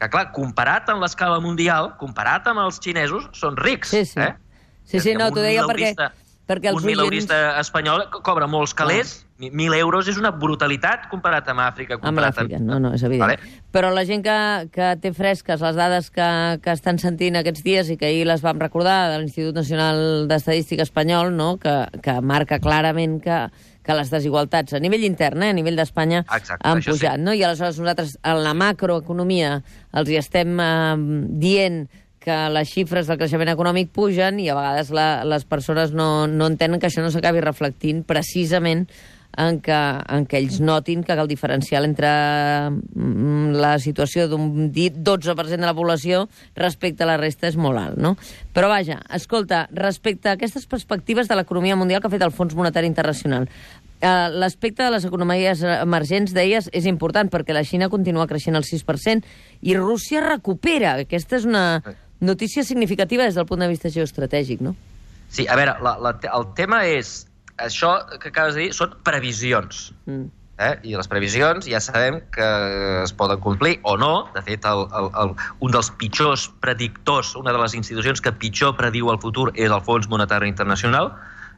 Que, 0.00 0.08
clar, 0.10 0.32
comparat 0.34 0.88
amb 0.90 1.00
l'escala 1.04 1.38
mundial, 1.40 1.92
comparat 1.98 2.46
amb 2.50 2.58
els 2.64 2.80
xinesos, 2.82 3.28
són 3.32 3.56
rics. 3.56 3.90
Sí, 3.94 4.04
sí. 4.04 4.18
Eh? 4.20 4.34
Sí, 4.84 4.98
sí, 5.00 5.14
no, 5.14 5.30
t'ho 5.30 5.40
deia 5.40 5.62
perquè, 5.62 5.92
mileurista- 5.94 6.12
perquè 6.48 6.72
els 6.72 6.80
un 6.82 6.86
mileurista 6.88 7.58
espanyol 7.60 8.08
co- 8.12 8.20
cobra 8.26 8.46
molts 8.50 8.74
calés, 8.74 9.26
mi- 9.38 9.50
mil 9.50 9.74
euros 9.74 10.08
és 10.10 10.18
una 10.18 10.30
brutalitat 10.30 11.08
comparat 11.10 11.48
amb 11.48 11.60
Àfrica. 11.64 11.94
Amb 11.96 12.04
Comparat 12.04 12.36
l'Àfrica, 12.36 12.60
no, 12.60 12.78
no, 12.82 12.92
és 12.94 13.02
evident. 13.02 13.22
Vale? 13.24 13.38
Però 13.72 13.90
la 13.94 14.04
gent 14.04 14.22
que, 14.26 14.36
que 14.74 14.92
té 15.02 15.12
fresques 15.16 15.60
les 15.64 15.76
dades 15.78 16.10
que, 16.10 16.28
que 16.62 16.74
estan 16.76 16.98
sentint 16.98 17.36
aquests 17.40 17.62
dies 17.64 17.90
i 17.90 17.96
que 17.96 18.06
ahir 18.10 18.26
les 18.28 18.42
vam 18.44 18.58
recordar 18.60 19.10
de 19.14 19.20
l'Institut 19.22 19.54
Nacional 19.56 20.26
d'Estadística 20.28 20.82
Espanyol, 20.82 21.32
no? 21.34 21.56
que, 21.62 21.76
que 22.02 22.18
marca 22.20 22.58
clarament 22.60 23.20
que, 23.24 23.40
que 23.82 23.96
les 23.98 24.10
desigualtats 24.12 24.74
a 24.74 24.82
nivell 24.82 25.02
intern, 25.08 25.42
eh, 25.42 25.50
a 25.50 25.56
nivell 25.56 25.78
d'Espanya, 25.78 26.24
han 26.28 26.78
això 26.78 26.92
sí. 26.92 27.00
pujat. 27.00 27.18
No? 27.18 27.32
I 27.34 27.42
aleshores 27.42 27.78
nosaltres, 27.80 28.18
en 28.22 28.42
la 28.44 28.52
macroeconomia, 28.54 29.56
els 29.94 30.10
hi 30.12 30.20
estem 30.20 30.58
eh, 30.60 30.96
dient 31.42 31.84
que 32.22 32.36
les 32.54 32.70
xifres 32.70 33.08
del 33.10 33.18
creixement 33.20 33.50
econòmic 33.52 33.90
pugen 33.94 34.38
i 34.42 34.48
a 34.48 34.58
vegades 34.58 34.92
la, 34.94 35.08
les 35.28 35.44
persones 35.48 35.92
no, 35.96 36.28
no 36.30 36.48
entenen 36.50 36.80
que 36.80 36.88
això 36.88 37.02
no 37.04 37.10
s'acabi 37.12 37.42
reflectint 37.44 38.04
precisament 38.08 38.86
en 39.38 39.58
què, 39.64 39.78
en 40.12 40.26
què 40.28 40.40
ells 40.42 40.58
notin 40.60 41.02
que 41.04 41.14
el 41.16 41.28
diferencial 41.28 41.86
entre 41.88 42.10
mm, 42.70 43.54
la 43.56 43.76
situació 43.80 44.26
d'un 44.28 44.68
dit 44.74 44.92
12% 44.92 45.56
de 45.56 45.68
la 45.68 45.76
població 45.76 46.26
respecte 46.58 47.04
a 47.04 47.08
la 47.08 47.16
resta 47.20 47.48
és 47.48 47.56
molt 47.56 47.80
alt, 47.80 48.00
no? 48.00 48.14
Però 48.52 48.68
vaja, 48.68 49.00
escolta, 49.14 49.66
respecte 49.72 50.28
a 50.28 50.36
aquestes 50.36 50.68
perspectives 50.68 51.30
de 51.30 51.38
l'economia 51.38 51.78
mundial 51.80 52.02
que 52.02 52.10
ha 52.10 52.14
fet 52.14 52.26
el 52.26 52.34
Fons 52.34 52.54
Monetari 52.58 52.90
Internacional, 52.90 53.48
eh, 54.02 54.28
l'aspecte 54.36 54.84
de 54.84 54.92
les 54.92 55.08
economies 55.08 55.64
emergents, 55.64 56.36
deies, 56.36 56.68
és 56.72 56.86
important 56.90 57.32
perquè 57.32 57.56
la 57.56 57.64
Xina 57.64 57.88
continua 57.88 58.28
creixent 58.28 58.58
al 58.58 58.68
6% 58.68 59.24
i 59.62 59.76
Rússia 59.78 60.20
recupera. 60.20 60.98
Aquesta 61.06 61.40
és 61.40 61.48
una 61.48 61.80
notícia 62.22 62.64
significativa 62.64 63.26
des 63.26 63.36
del 63.36 63.46
punt 63.46 63.60
de 63.60 63.68
vista 63.68 63.90
geoestratègic, 63.90 64.62
no? 64.62 64.76
Sí, 65.28 65.46
a 65.48 65.56
veure, 65.58 65.76
la, 65.82 65.96
la, 66.00 66.16
el 66.38 66.48
tema 66.58 66.84
és... 66.88 67.22
Això 67.62 67.90
que 68.18 68.30
acabes 68.32 68.56
de 68.56 68.62
dir 68.64 68.74
són 68.74 68.94
previsions. 69.04 69.90
Mm. 70.08 70.30
Eh? 70.62 70.70
I 70.88 70.94
les 70.96 71.08
previsions 71.10 71.66
ja 71.68 71.80
sabem 71.84 72.20
que 72.34 72.46
es 73.02 73.12
poden 73.16 73.40
complir 73.44 73.76
o 73.88 73.96
no. 74.00 74.28
De 74.34 74.42
fet, 74.46 74.64
el, 74.68 74.86
el, 74.98 75.10
el, 75.20 75.34
un 75.60 75.74
dels 75.74 75.90
pitjors 76.00 76.48
predictors, 76.64 77.34
una 77.38 77.52
de 77.54 77.60
les 77.60 77.76
institucions 77.78 78.24
que 78.24 78.32
pitjor 78.32 78.74
prediu 78.80 79.12
el 79.12 79.20
futur 79.22 79.50
és 79.52 79.70
el 79.70 79.84
Fons 79.84 80.08
Monetari 80.10 80.48
Internacional. 80.50 81.12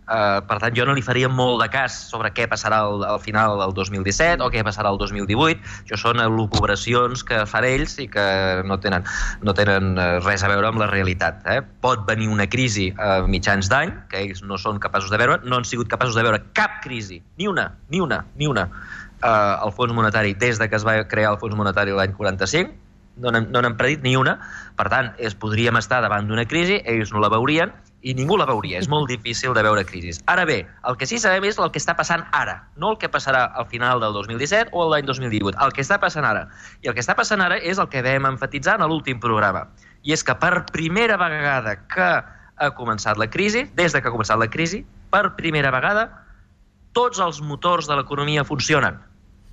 Uh, 0.04 0.42
per 0.44 0.58
tant, 0.61 0.75
jo 0.76 0.84
no 0.84 0.92
li 0.92 1.00
faria 1.04 1.30
molt 1.32 1.62
de 1.62 1.68
cas 1.73 1.94
sobre 2.11 2.28
què 2.37 2.44
passarà 2.50 2.82
al, 2.84 3.04
al 3.08 3.20
final 3.25 3.56
del 3.62 3.73
2017 3.76 4.44
o 4.44 4.50
què 4.52 4.61
passarà 4.66 4.90
al 4.92 4.99
2018. 5.00 5.62
Això 5.87 5.99
són 6.00 6.20
elucubracions 6.20 7.25
que 7.25 7.40
fan 7.49 7.64
ells 7.64 7.96
i 8.02 8.08
que 8.12 8.26
no 8.68 8.76
tenen, 8.84 9.06
no 9.40 9.56
tenen 9.56 9.94
eh, 9.96 10.08
res 10.20 10.44
a 10.44 10.52
veure 10.52 10.68
amb 10.68 10.82
la 10.82 10.90
realitat. 10.92 11.40
Eh? 11.49 11.62
Pot 11.84 12.04
venir 12.08 12.28
una 12.28 12.49
crisi 12.52 12.90
a 13.00 13.23
mitjans 13.25 13.73
d'any, 13.73 13.94
que 14.12 14.20
ells 14.26 14.44
no 14.44 14.61
són 14.61 14.82
capaços 14.82 15.08
de 15.14 15.20
veure, 15.20 15.40
no 15.49 15.56
han 15.56 15.68
sigut 15.68 15.88
capaços 15.88 16.18
de 16.18 16.26
veure 16.26 16.42
cap 16.52 16.82
crisi, 16.84 17.23
ni 17.40 17.49
una, 17.49 17.70
ni 17.88 18.04
una, 18.04 18.25
ni 18.37 18.50
una, 18.50 18.68
eh, 19.25 19.28
al 19.28 19.73
Fons 19.73 19.96
Monetari 19.96 20.37
des 20.37 20.61
de 20.61 20.68
que 20.68 20.76
es 20.76 20.84
va 20.84 21.00
crear 21.08 21.32
el 21.32 21.40
Fons 21.40 21.56
Monetari 21.56 21.96
l'any 21.96 22.12
45, 22.12 22.83
no 23.16 23.30
n'han 23.30 23.50
no 23.52 23.76
predit 23.78 24.02
ni 24.02 24.16
una. 24.16 24.38
Per 24.76 24.88
tant, 24.90 25.12
es 25.18 25.35
podríem 25.35 25.76
estar 25.78 26.00
davant 26.02 26.28
d'una 26.28 26.47
crisi, 26.50 26.80
ells 26.85 27.12
no 27.14 27.23
la 27.23 27.30
veurien, 27.33 27.73
i 28.04 28.12
ningú 28.14 28.37
la 28.37 28.47
veuria. 28.47 28.78
És 28.78 28.88
molt 28.92 29.09
difícil 29.09 29.54
de 29.56 29.62
veure 29.64 29.85
crisis. 29.88 30.21
Ara 30.30 30.44
bé, 30.44 30.59
el 30.88 30.99
que 31.00 31.09
sí 31.09 31.18
sabem 31.18 31.47
és 31.49 31.59
el 31.59 31.71
que 31.73 31.80
està 31.80 31.96
passant 31.96 32.27
ara, 32.37 32.59
no 32.77 32.92
el 32.92 32.98
que 33.00 33.09
passarà 33.09 33.46
al 33.57 33.66
final 33.70 34.03
del 34.05 34.12
2017 34.12 34.77
o 34.77 34.85
l'any 34.90 35.09
2018. 35.09 35.57
El 35.64 35.72
que 35.72 35.83
està 35.85 35.98
passant 36.03 36.29
ara. 36.29 36.46
I 36.85 36.92
el 36.92 36.96
que 36.96 37.03
està 37.03 37.16
passant 37.16 37.42
ara 37.42 37.57
és 37.57 37.81
el 37.81 37.88
que 37.92 38.05
vam 38.05 38.29
enfatitzar 38.35 38.77
en 38.79 38.87
l'últim 38.92 39.22
programa. 39.24 39.66
I 40.05 40.12
és 40.12 40.24
que 40.24 40.37
per 40.37 40.66
primera 40.72 41.16
vegada 41.20 41.79
que 41.88 42.11
ha 42.55 42.70
començat 42.77 43.18
la 43.18 43.31
crisi, 43.33 43.64
des 43.74 43.96
de 43.96 44.03
que 44.03 44.12
ha 44.12 44.14
començat 44.14 44.38
la 44.38 44.50
crisi, 44.53 44.85
per 45.11 45.33
primera 45.38 45.72
vegada, 45.74 46.11
tots 46.94 47.18
els 47.18 47.40
motors 47.42 47.88
de 47.88 47.96
l'economia 47.96 48.44
funcionen. 48.44 49.00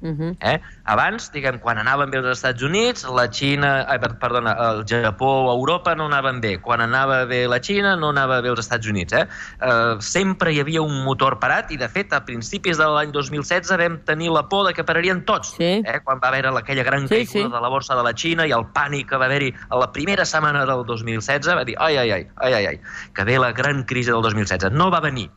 Uh 0.01 0.07
-huh. 0.17 0.37
Eh? 0.41 0.59
Abans, 0.85 1.31
diguem, 1.31 1.59
quan 1.59 1.77
anaven 1.77 2.09
bé 2.09 2.17
els 2.17 2.27
Estats 2.27 2.61
Units, 2.63 3.05
la 3.15 3.27
Xina, 3.29 3.81
eh, 3.93 3.99
per- 3.99 4.17
perdona, 4.17 4.53
el 4.71 4.83
Japó 4.85 5.45
o 5.45 5.51
Europa 5.53 5.93
no 5.95 6.05
anaven 6.07 6.41
bé. 6.41 6.59
Quan 6.59 6.81
anava 6.81 7.25
bé 7.25 7.47
la 7.47 7.59
Xina, 7.61 7.95
no 7.95 8.09
anava 8.09 8.41
bé 8.41 8.49
els 8.49 8.59
Estats 8.59 8.87
Units. 8.87 9.13
Eh? 9.13 9.27
Eh, 9.61 9.95
sempre 9.99 10.51
hi 10.53 10.59
havia 10.59 10.81
un 10.81 11.03
motor 11.03 11.37
parat 11.39 11.71
i, 11.71 11.77
de 11.77 11.87
fet, 11.87 12.11
a 12.13 12.25
principis 12.25 12.77
de 12.77 12.85
l'any 12.85 13.11
2016 13.11 13.77
vam 13.77 13.99
tenir 14.05 14.31
la 14.31 14.49
por 14.49 14.67
de 14.67 14.73
que 14.73 14.83
pararien 14.83 15.23
tots. 15.25 15.53
Sí. 15.55 15.83
Eh? 15.85 15.99
Quan 16.03 16.19
va 16.23 16.29
haver 16.29 16.45
aquella 16.47 16.83
gran 16.83 17.07
Sí, 17.07 17.15
caiguda 17.25 17.47
sí. 17.47 17.53
de 17.55 17.61
la 17.61 17.69
borsa 17.69 17.95
de 17.95 18.03
la 18.03 18.13
Xina 18.13 18.47
i 18.47 18.51
el 18.51 18.65
pànic 18.73 19.07
que 19.09 19.17
va 19.17 19.25
haver-hi 19.25 19.53
a 19.69 19.75
la 19.77 19.91
primera 19.91 20.25
setmana 20.25 20.65
del 20.65 20.83
2016, 20.85 21.55
va 21.55 21.63
dir, 21.63 21.75
ai, 21.79 21.97
ai, 21.97 22.11
ai, 22.11 22.27
ai, 22.37 22.53
ai, 22.53 22.65
ai, 22.65 22.79
que 23.13 23.23
ve 23.23 23.37
la 23.39 23.51
gran 23.51 23.83
crisi 23.83 24.09
del 24.11 24.21
2016. 24.21 24.71
No 24.71 24.89
va 24.89 24.99
venir 24.99 25.29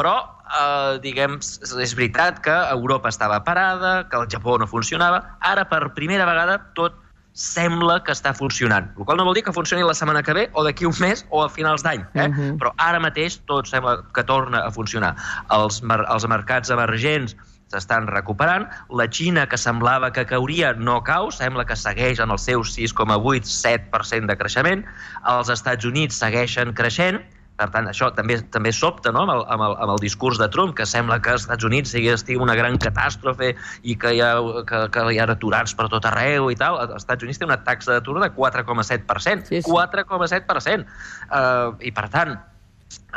però, 0.00 0.16
eh, 0.48 0.98
diguem, 1.04 1.36
és 1.44 1.94
veritat 1.98 2.40
que 2.44 2.56
Europa 2.72 3.12
estava 3.12 3.42
parada, 3.44 4.08
que 4.08 4.16
el 4.16 4.26
Japó 4.32 4.56
no 4.58 4.66
funcionava. 4.66 5.22
Ara, 5.40 5.68
per 5.68 5.92
primera 5.98 6.24
vegada, 6.28 6.58
tot 6.74 6.96
sembla 7.36 8.00
que 8.04 8.12
està 8.12 8.32
funcionant. 8.34 8.90
El 8.98 9.06
qual 9.06 9.20
no 9.20 9.24
vol 9.28 9.36
dir 9.38 9.44
que 9.46 9.54
funcioni 9.54 9.84
la 9.86 9.94
setmana 9.94 10.22
que 10.26 10.34
ve, 10.34 10.48
o 10.52 10.64
d'aquí 10.66 10.88
un 10.88 10.96
mes, 11.00 11.24
o 11.30 11.44
a 11.44 11.48
finals 11.48 11.84
d'any. 11.86 12.02
Eh? 12.14 12.28
Mhm. 12.28 12.58
Però 12.58 12.72
ara 12.76 12.98
mateix 13.00 13.38
tot 13.46 13.68
sembla 13.70 14.00
que 14.12 14.24
torna 14.24 14.64
a 14.66 14.70
funcionar. 14.70 15.14
Els, 15.50 15.82
mer 15.82 16.04
els 16.08 16.26
mercats 16.26 16.70
emergents 16.70 17.36
s'estan 17.70 18.08
recuperant. 18.08 18.66
La 18.90 19.06
Xina, 19.06 19.46
que 19.48 19.56
semblava 19.56 20.10
que 20.12 20.26
cauria, 20.26 20.72
no 20.74 21.02
cau, 21.06 21.30
sembla 21.30 21.64
que 21.64 21.76
segueix 21.76 22.18
en 22.18 22.30
el 22.30 22.38
seu 22.38 22.64
6,8-7% 22.66 24.26
de 24.26 24.36
creixement. 24.36 24.84
Els 25.24 25.48
Estats 25.48 25.86
Units 25.86 26.18
segueixen 26.18 26.74
creixent, 26.74 27.22
per 27.60 27.68
tant, 27.74 27.88
això 27.90 28.08
també 28.16 28.38
també 28.54 28.72
sobta 28.72 29.12
no? 29.12 29.26
amb, 29.26 29.34
el, 29.34 29.44
amb, 29.52 29.66
el, 29.66 29.76
amb 29.84 29.94
el 29.94 30.02
discurs 30.02 30.40
de 30.40 30.48
Trump, 30.52 30.74
que 30.78 30.86
sembla 30.88 31.20
que 31.22 31.34
als 31.34 31.44
Estats 31.44 31.66
Units 31.68 31.92
sigui, 31.94 32.10
estigui 32.14 32.40
una 32.40 32.56
gran 32.58 32.78
catàstrofe 32.80 33.52
i 33.82 33.96
que 34.00 34.14
hi, 34.16 34.22
ha, 34.24 34.32
que, 34.68 34.84
que 34.94 35.06
hi 35.12 35.20
ha 35.20 35.28
aturats 35.34 35.76
per 35.76 35.90
tot 35.92 36.08
arreu 36.08 36.50
i 36.52 36.58
tal. 36.60 36.80
Els 36.86 37.02
Estats 37.02 37.26
Units 37.26 37.40
té 37.40 37.48
una 37.48 37.60
taxa 37.66 37.98
d'atur 37.98 38.18
de 38.22 38.30
4,7%. 38.36 39.50
Sí, 39.50 39.60
sí. 39.60 39.70
4,7%. 39.70 40.88
Uh, 41.28 41.76
I, 41.84 41.92
per 41.96 42.08
tant, 42.12 42.38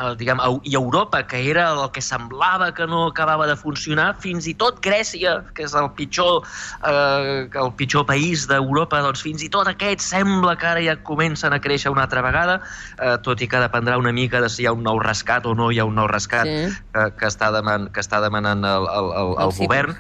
el, 0.02 0.16
diguem, 0.18 0.40
i 0.66 0.76
Europa, 0.76 1.24
que 1.30 1.40
era 1.50 1.68
el 1.72 1.92
que 1.94 2.02
semblava 2.02 2.72
que 2.74 2.86
no 2.90 3.08
acabava 3.08 3.48
de 3.50 3.56
funcionar, 3.56 4.14
fins 4.22 4.48
i 4.50 4.54
tot 4.58 4.82
Grècia, 4.86 5.36
que 5.54 5.66
és 5.68 5.76
el 5.78 5.90
pitjor, 5.98 6.48
eh, 6.90 7.48
el 7.50 7.72
pitjor 7.78 8.06
país 8.10 8.48
d'Europa, 8.50 9.02
doncs 9.06 9.24
fins 9.26 9.44
i 9.46 9.50
tot 9.54 9.70
aquests 9.70 10.12
sembla 10.14 10.56
que 10.60 10.70
ara 10.74 10.84
ja 10.86 10.98
comencen 11.06 11.54
a 11.54 11.62
créixer 11.62 11.94
una 11.94 12.06
altra 12.08 12.24
vegada, 12.26 12.60
eh, 13.00 13.18
tot 13.26 13.42
i 13.42 13.48
que 13.50 13.62
dependrà 13.62 13.98
una 14.02 14.14
mica 14.14 14.42
de 14.42 14.50
si 14.50 14.64
hi 14.64 14.68
ha 14.70 14.74
un 14.74 14.84
nou 14.84 15.00
rescat 15.04 15.46
o 15.46 15.56
no 15.58 15.72
hi 15.72 15.80
ha 15.80 15.86
un 15.90 15.96
nou 15.96 16.10
rescat 16.12 16.44
Sí. 16.44 16.74
que, 16.94 17.04
que, 17.18 17.28
està, 17.30 17.52
deman, 17.56 17.88
que 17.94 18.02
està 18.04 18.20
demanant 18.22 18.66
el, 18.68 18.88
el, 18.90 19.10
el, 19.22 19.34
El 19.40 19.48
el 19.48 19.58
govern. 19.58 19.96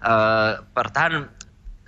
Eh, 0.00 0.52
per 0.74 0.90
tant, 0.94 1.24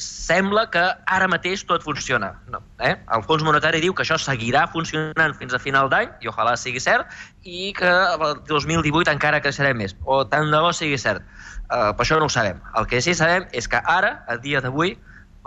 sembla 0.02 0.64
que 0.74 0.82
ara 1.16 1.28
mateix 1.30 1.62
tot 1.68 1.84
funciona. 1.86 2.32
No, 2.52 2.60
eh? 2.82 2.94
El 3.14 3.24
Fons 3.28 3.44
Monetari 3.46 3.80
diu 3.84 3.94
que 3.94 4.04
això 4.04 4.18
seguirà 4.20 4.66
funcionant 4.74 5.36
fins 5.38 5.54
a 5.54 5.60
final 5.62 5.90
d'any, 5.92 6.10
i 6.22 6.30
ojalà 6.32 6.56
sigui 6.60 6.82
cert, 6.82 7.10
i 7.42 7.72
que 7.78 7.88
el 7.88 8.42
2018 8.50 9.14
encara 9.14 9.40
creixerem 9.44 9.78
més. 9.80 9.96
O 10.04 10.22
tant 10.28 10.50
de 10.52 10.60
bo 10.62 10.72
sigui 10.76 11.00
cert. 11.00 11.24
Uh, 11.70 11.90
per 11.96 12.04
això 12.04 12.20
no 12.20 12.28
ho 12.28 12.32
sabem. 12.32 12.60
El 12.78 12.88
que 12.90 13.00
sí 13.04 13.16
sabem 13.18 13.48
és 13.56 13.70
que 13.70 13.80
ara, 13.88 14.18
a 14.28 14.36
dia 14.42 14.60
d'avui, 14.64 14.96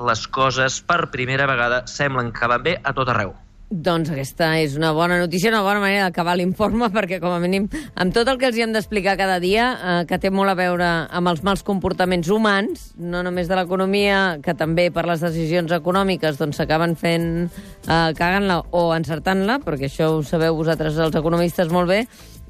les 0.09 0.27
coses 0.27 0.81
per 0.83 1.05
primera 1.13 1.47
vegada 1.47 1.85
semblen 1.87 2.33
que 2.35 2.51
van 2.51 2.63
bé 2.63 2.79
a 2.83 2.95
tot 2.97 3.11
arreu. 3.13 3.35
Doncs 3.75 4.07
aquesta 4.07 4.53
és 4.63 4.77
una 4.77 4.93
bona 4.95 5.17
notícia, 5.19 5.49
una 5.51 5.59
bona 5.65 5.81
manera 5.83 6.05
d'acabar 6.05 6.38
l'informe, 6.39 6.88
perquè 6.93 7.17
com 7.19 7.33
a 7.35 7.41
mínim, 7.43 7.65
amb 7.99 8.13
tot 8.15 8.29
el 8.31 8.38
que 8.39 8.47
els 8.47 8.55
hi 8.55 8.63
hem 8.63 8.71
d'explicar 8.71 9.17
cada 9.19 9.35
dia, 9.43 9.65
eh, 9.75 9.95
que 10.07 10.19
té 10.21 10.31
molt 10.31 10.53
a 10.53 10.55
veure 10.55 10.88
amb 11.11 11.27
els 11.27 11.41
mals 11.43 11.65
comportaments 11.67 12.29
humans, 12.31 12.85
no 12.95 13.23
només 13.25 13.49
de 13.51 13.57
l'economia, 13.59 14.38
que 14.45 14.55
també 14.55 14.88
per 14.95 15.03
les 15.09 15.25
decisions 15.25 15.75
econòmiques 15.75 16.39
doncs 16.39 16.61
s'acaben 16.61 16.95
fent, 16.95 17.27
eh, 17.49 18.13
cagant-la 18.15 18.61
o 18.71 18.85
encertant-la, 18.95 19.59
perquè 19.65 19.89
això 19.89 20.13
ho 20.13 20.23
sabeu 20.23 20.55
vosaltres 20.55 20.95
els 20.95 21.19
economistes 21.19 21.67
molt 21.67 21.91
bé, 21.91 22.05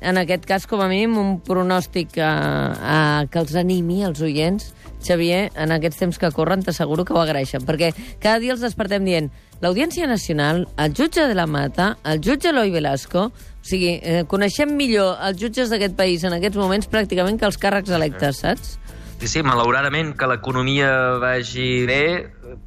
en 0.06 0.20
aquest 0.22 0.46
cas, 0.46 0.68
com 0.70 0.84
a 0.84 0.90
mínim, 0.92 1.18
un 1.18 1.40
pronòstic 1.42 2.20
a, 2.22 2.32
a, 2.78 2.98
que 3.32 3.42
els 3.42 3.56
animi, 3.58 4.04
els 4.06 4.22
oients, 4.22 4.74
Xavier, 5.06 5.52
en 5.56 5.74
aquests 5.74 6.02
temps 6.02 6.18
que 6.22 6.32
corren, 6.34 6.64
t'asseguro 6.66 7.06
que 7.06 7.14
ho 7.14 7.22
agraeixen, 7.22 7.66
perquè 7.66 7.92
cada 8.22 8.40
dia 8.42 8.56
els 8.56 8.64
despertem 8.64 9.06
dient 9.06 9.32
l'Audiència 9.62 10.08
Nacional, 10.08 10.66
el 10.78 10.96
jutge 10.98 11.28
de 11.28 11.36
la 11.38 11.48
Mata, 11.48 11.96
el 12.04 12.24
jutge 12.24 12.52
Eloi 12.54 12.74
Velasco... 12.76 13.30
O 13.66 13.68
sigui, 13.68 13.96
eh, 13.98 14.20
coneixem 14.30 14.76
millor 14.78 15.16
els 15.26 15.40
jutges 15.42 15.72
d'aquest 15.74 15.96
país 15.98 16.22
en 16.22 16.36
aquests 16.36 16.60
moments 16.62 16.86
pràcticament 16.86 17.40
que 17.42 17.48
els 17.48 17.56
càrrecs 17.58 17.90
electes, 17.98 18.44
saps? 18.44 18.76
Sí, 19.18 19.26
sí, 19.26 19.42
malauradament 19.42 20.12
que 20.20 20.28
l'economia 20.30 20.92
vagi 21.18 21.82
bé 21.90 22.04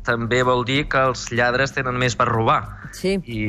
també 0.03 0.41
vol 0.43 0.65
dir 0.67 0.89
que 0.91 1.05
els 1.13 1.29
lladres 1.31 1.71
tenen 1.77 2.01
més 2.03 2.19
per 2.19 2.27
robar. 2.27 2.59
Sí. 2.93 3.15
I, 3.25 3.41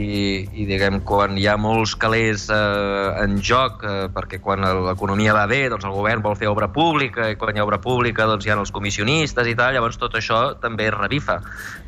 i 0.61 0.65
diguem, 0.67 0.99
quan 1.07 1.37
hi 1.39 1.45
ha 1.49 1.55
molts 1.59 1.95
calés 1.99 2.47
eh, 2.53 3.23
en 3.23 3.39
joc, 3.45 3.83
eh, 3.87 4.07
perquè 4.13 4.39
quan 4.43 4.63
l'economia 4.85 5.33
va 5.35 5.45
bé, 5.49 5.61
doncs 5.71 5.87
el 5.87 5.95
govern 5.95 6.23
vol 6.25 6.37
fer 6.39 6.49
obra 6.51 6.69
pública, 6.73 7.29
i 7.31 7.37
quan 7.39 7.55
hi 7.55 7.61
ha 7.61 7.65
obra 7.67 7.79
pública 7.81 8.27
doncs 8.29 8.45
hi 8.45 8.53
ha 8.53 8.59
els 8.59 8.73
comissionistes 8.75 9.49
i 9.49 9.55
tal, 9.57 9.73
llavors 9.75 9.99
tot 10.01 10.17
això 10.19 10.41
també 10.61 10.89
revifa. 10.93 11.39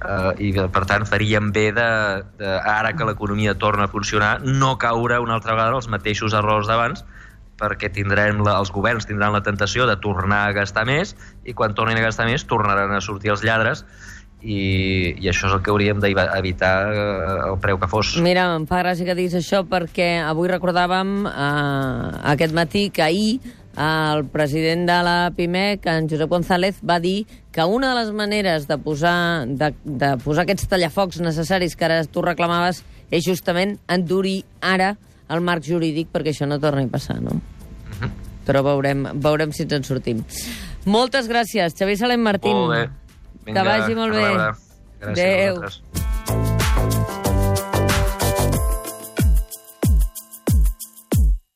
Eh, 0.02 0.50
I, 0.50 0.52
per 0.74 0.86
tant, 0.90 1.08
faríem 1.10 1.52
bé 1.56 1.70
de, 1.78 1.90
de 2.40 2.54
ara 2.60 2.96
que 2.98 3.08
l'economia 3.08 3.58
torna 3.60 3.90
a 3.90 3.92
funcionar, 3.92 4.38
no 4.46 4.78
caure 4.82 5.20
una 5.22 5.38
altra 5.40 5.58
vegada 5.58 5.82
els 5.82 5.92
mateixos 5.92 6.38
errors 6.38 6.72
d'abans, 6.72 7.06
perquè 7.62 7.92
tindrem 7.94 8.42
la, 8.42 8.56
els 8.58 8.72
governs 8.74 9.06
tindran 9.06 9.36
la 9.36 9.44
tentació 9.46 9.86
de 9.90 9.98
tornar 10.02 10.48
a 10.48 10.56
gastar 10.56 10.88
més 10.90 11.14
i 11.46 11.54
quan 11.54 11.76
tornin 11.78 12.00
a 12.00 12.08
gastar 12.08 12.26
més 12.30 12.48
tornaran 12.50 12.94
a 12.96 13.04
sortir 13.06 13.36
els 13.36 13.46
lladres 13.46 13.86
i, 14.42 15.16
i 15.22 15.30
això 15.30 15.48
és 15.48 15.56
el 15.56 15.62
que 15.64 15.72
hauríem 15.74 16.02
d'evitar 16.02 16.74
eh, 16.90 17.50
el 17.52 17.58
preu 17.62 17.80
que 17.82 17.90
fos. 17.92 18.16
Mira, 18.24 18.48
em 18.58 18.68
fa 18.70 18.82
gràcia 18.82 19.06
que 19.08 19.16
diguis 19.18 19.38
això 19.38 19.64
perquè 19.70 20.14
avui 20.26 20.50
recordàvem 20.52 21.26
eh, 21.30 22.08
aquest 22.34 22.56
matí 22.58 22.90
que 22.94 23.06
ahir 23.06 23.40
el 23.72 24.26
president 24.28 24.84
de 24.90 24.98
la 25.04 25.32
PIMEC, 25.36 25.86
en 25.88 26.10
Josep 26.12 26.30
González, 26.30 26.82
va 26.84 27.00
dir 27.00 27.26
que 27.52 27.64
una 27.64 27.94
de 27.94 28.02
les 28.02 28.12
maneres 28.12 28.68
de 28.68 28.78
posar, 28.78 29.48
de, 29.48 29.72
de 29.86 30.10
posar 30.24 30.44
aquests 30.44 30.68
tallafocs 30.68 31.22
necessaris 31.24 31.78
que 31.78 31.88
ara 31.88 32.02
tu 32.04 32.24
reclamaves 32.26 32.84
és 33.12 33.24
justament 33.24 33.78
endurir 33.88 34.42
ara 34.60 34.96
el 35.32 35.44
marc 35.44 35.64
jurídic 35.64 36.12
perquè 36.12 36.34
això 36.36 36.48
no 36.48 36.60
torni 36.60 36.84
a 36.90 36.92
passar, 36.92 37.22
no? 37.22 37.32
Uh 37.32 38.02
-huh. 38.02 38.12
Però 38.46 38.64
veurem, 38.64 39.08
veurem 39.14 39.52
si 39.52 39.64
ens 39.64 39.74
en 39.74 39.84
sortim. 39.84 40.24
Moltes 40.86 41.30
gràcies, 41.30 41.76
Xavier 41.78 41.98
Salem 41.98 42.22
Martín. 42.22 42.54
Molt 42.54 42.74
bé. 42.74 42.90
Vinga, 43.46 43.62
que 43.64 43.68
vagi 43.70 43.96
molt 43.98 44.14
bé. 44.14 44.26
Gràcies 45.02 45.12
Adéu. 45.12 45.56
a 45.56 45.60
vosaltres. 45.62 46.01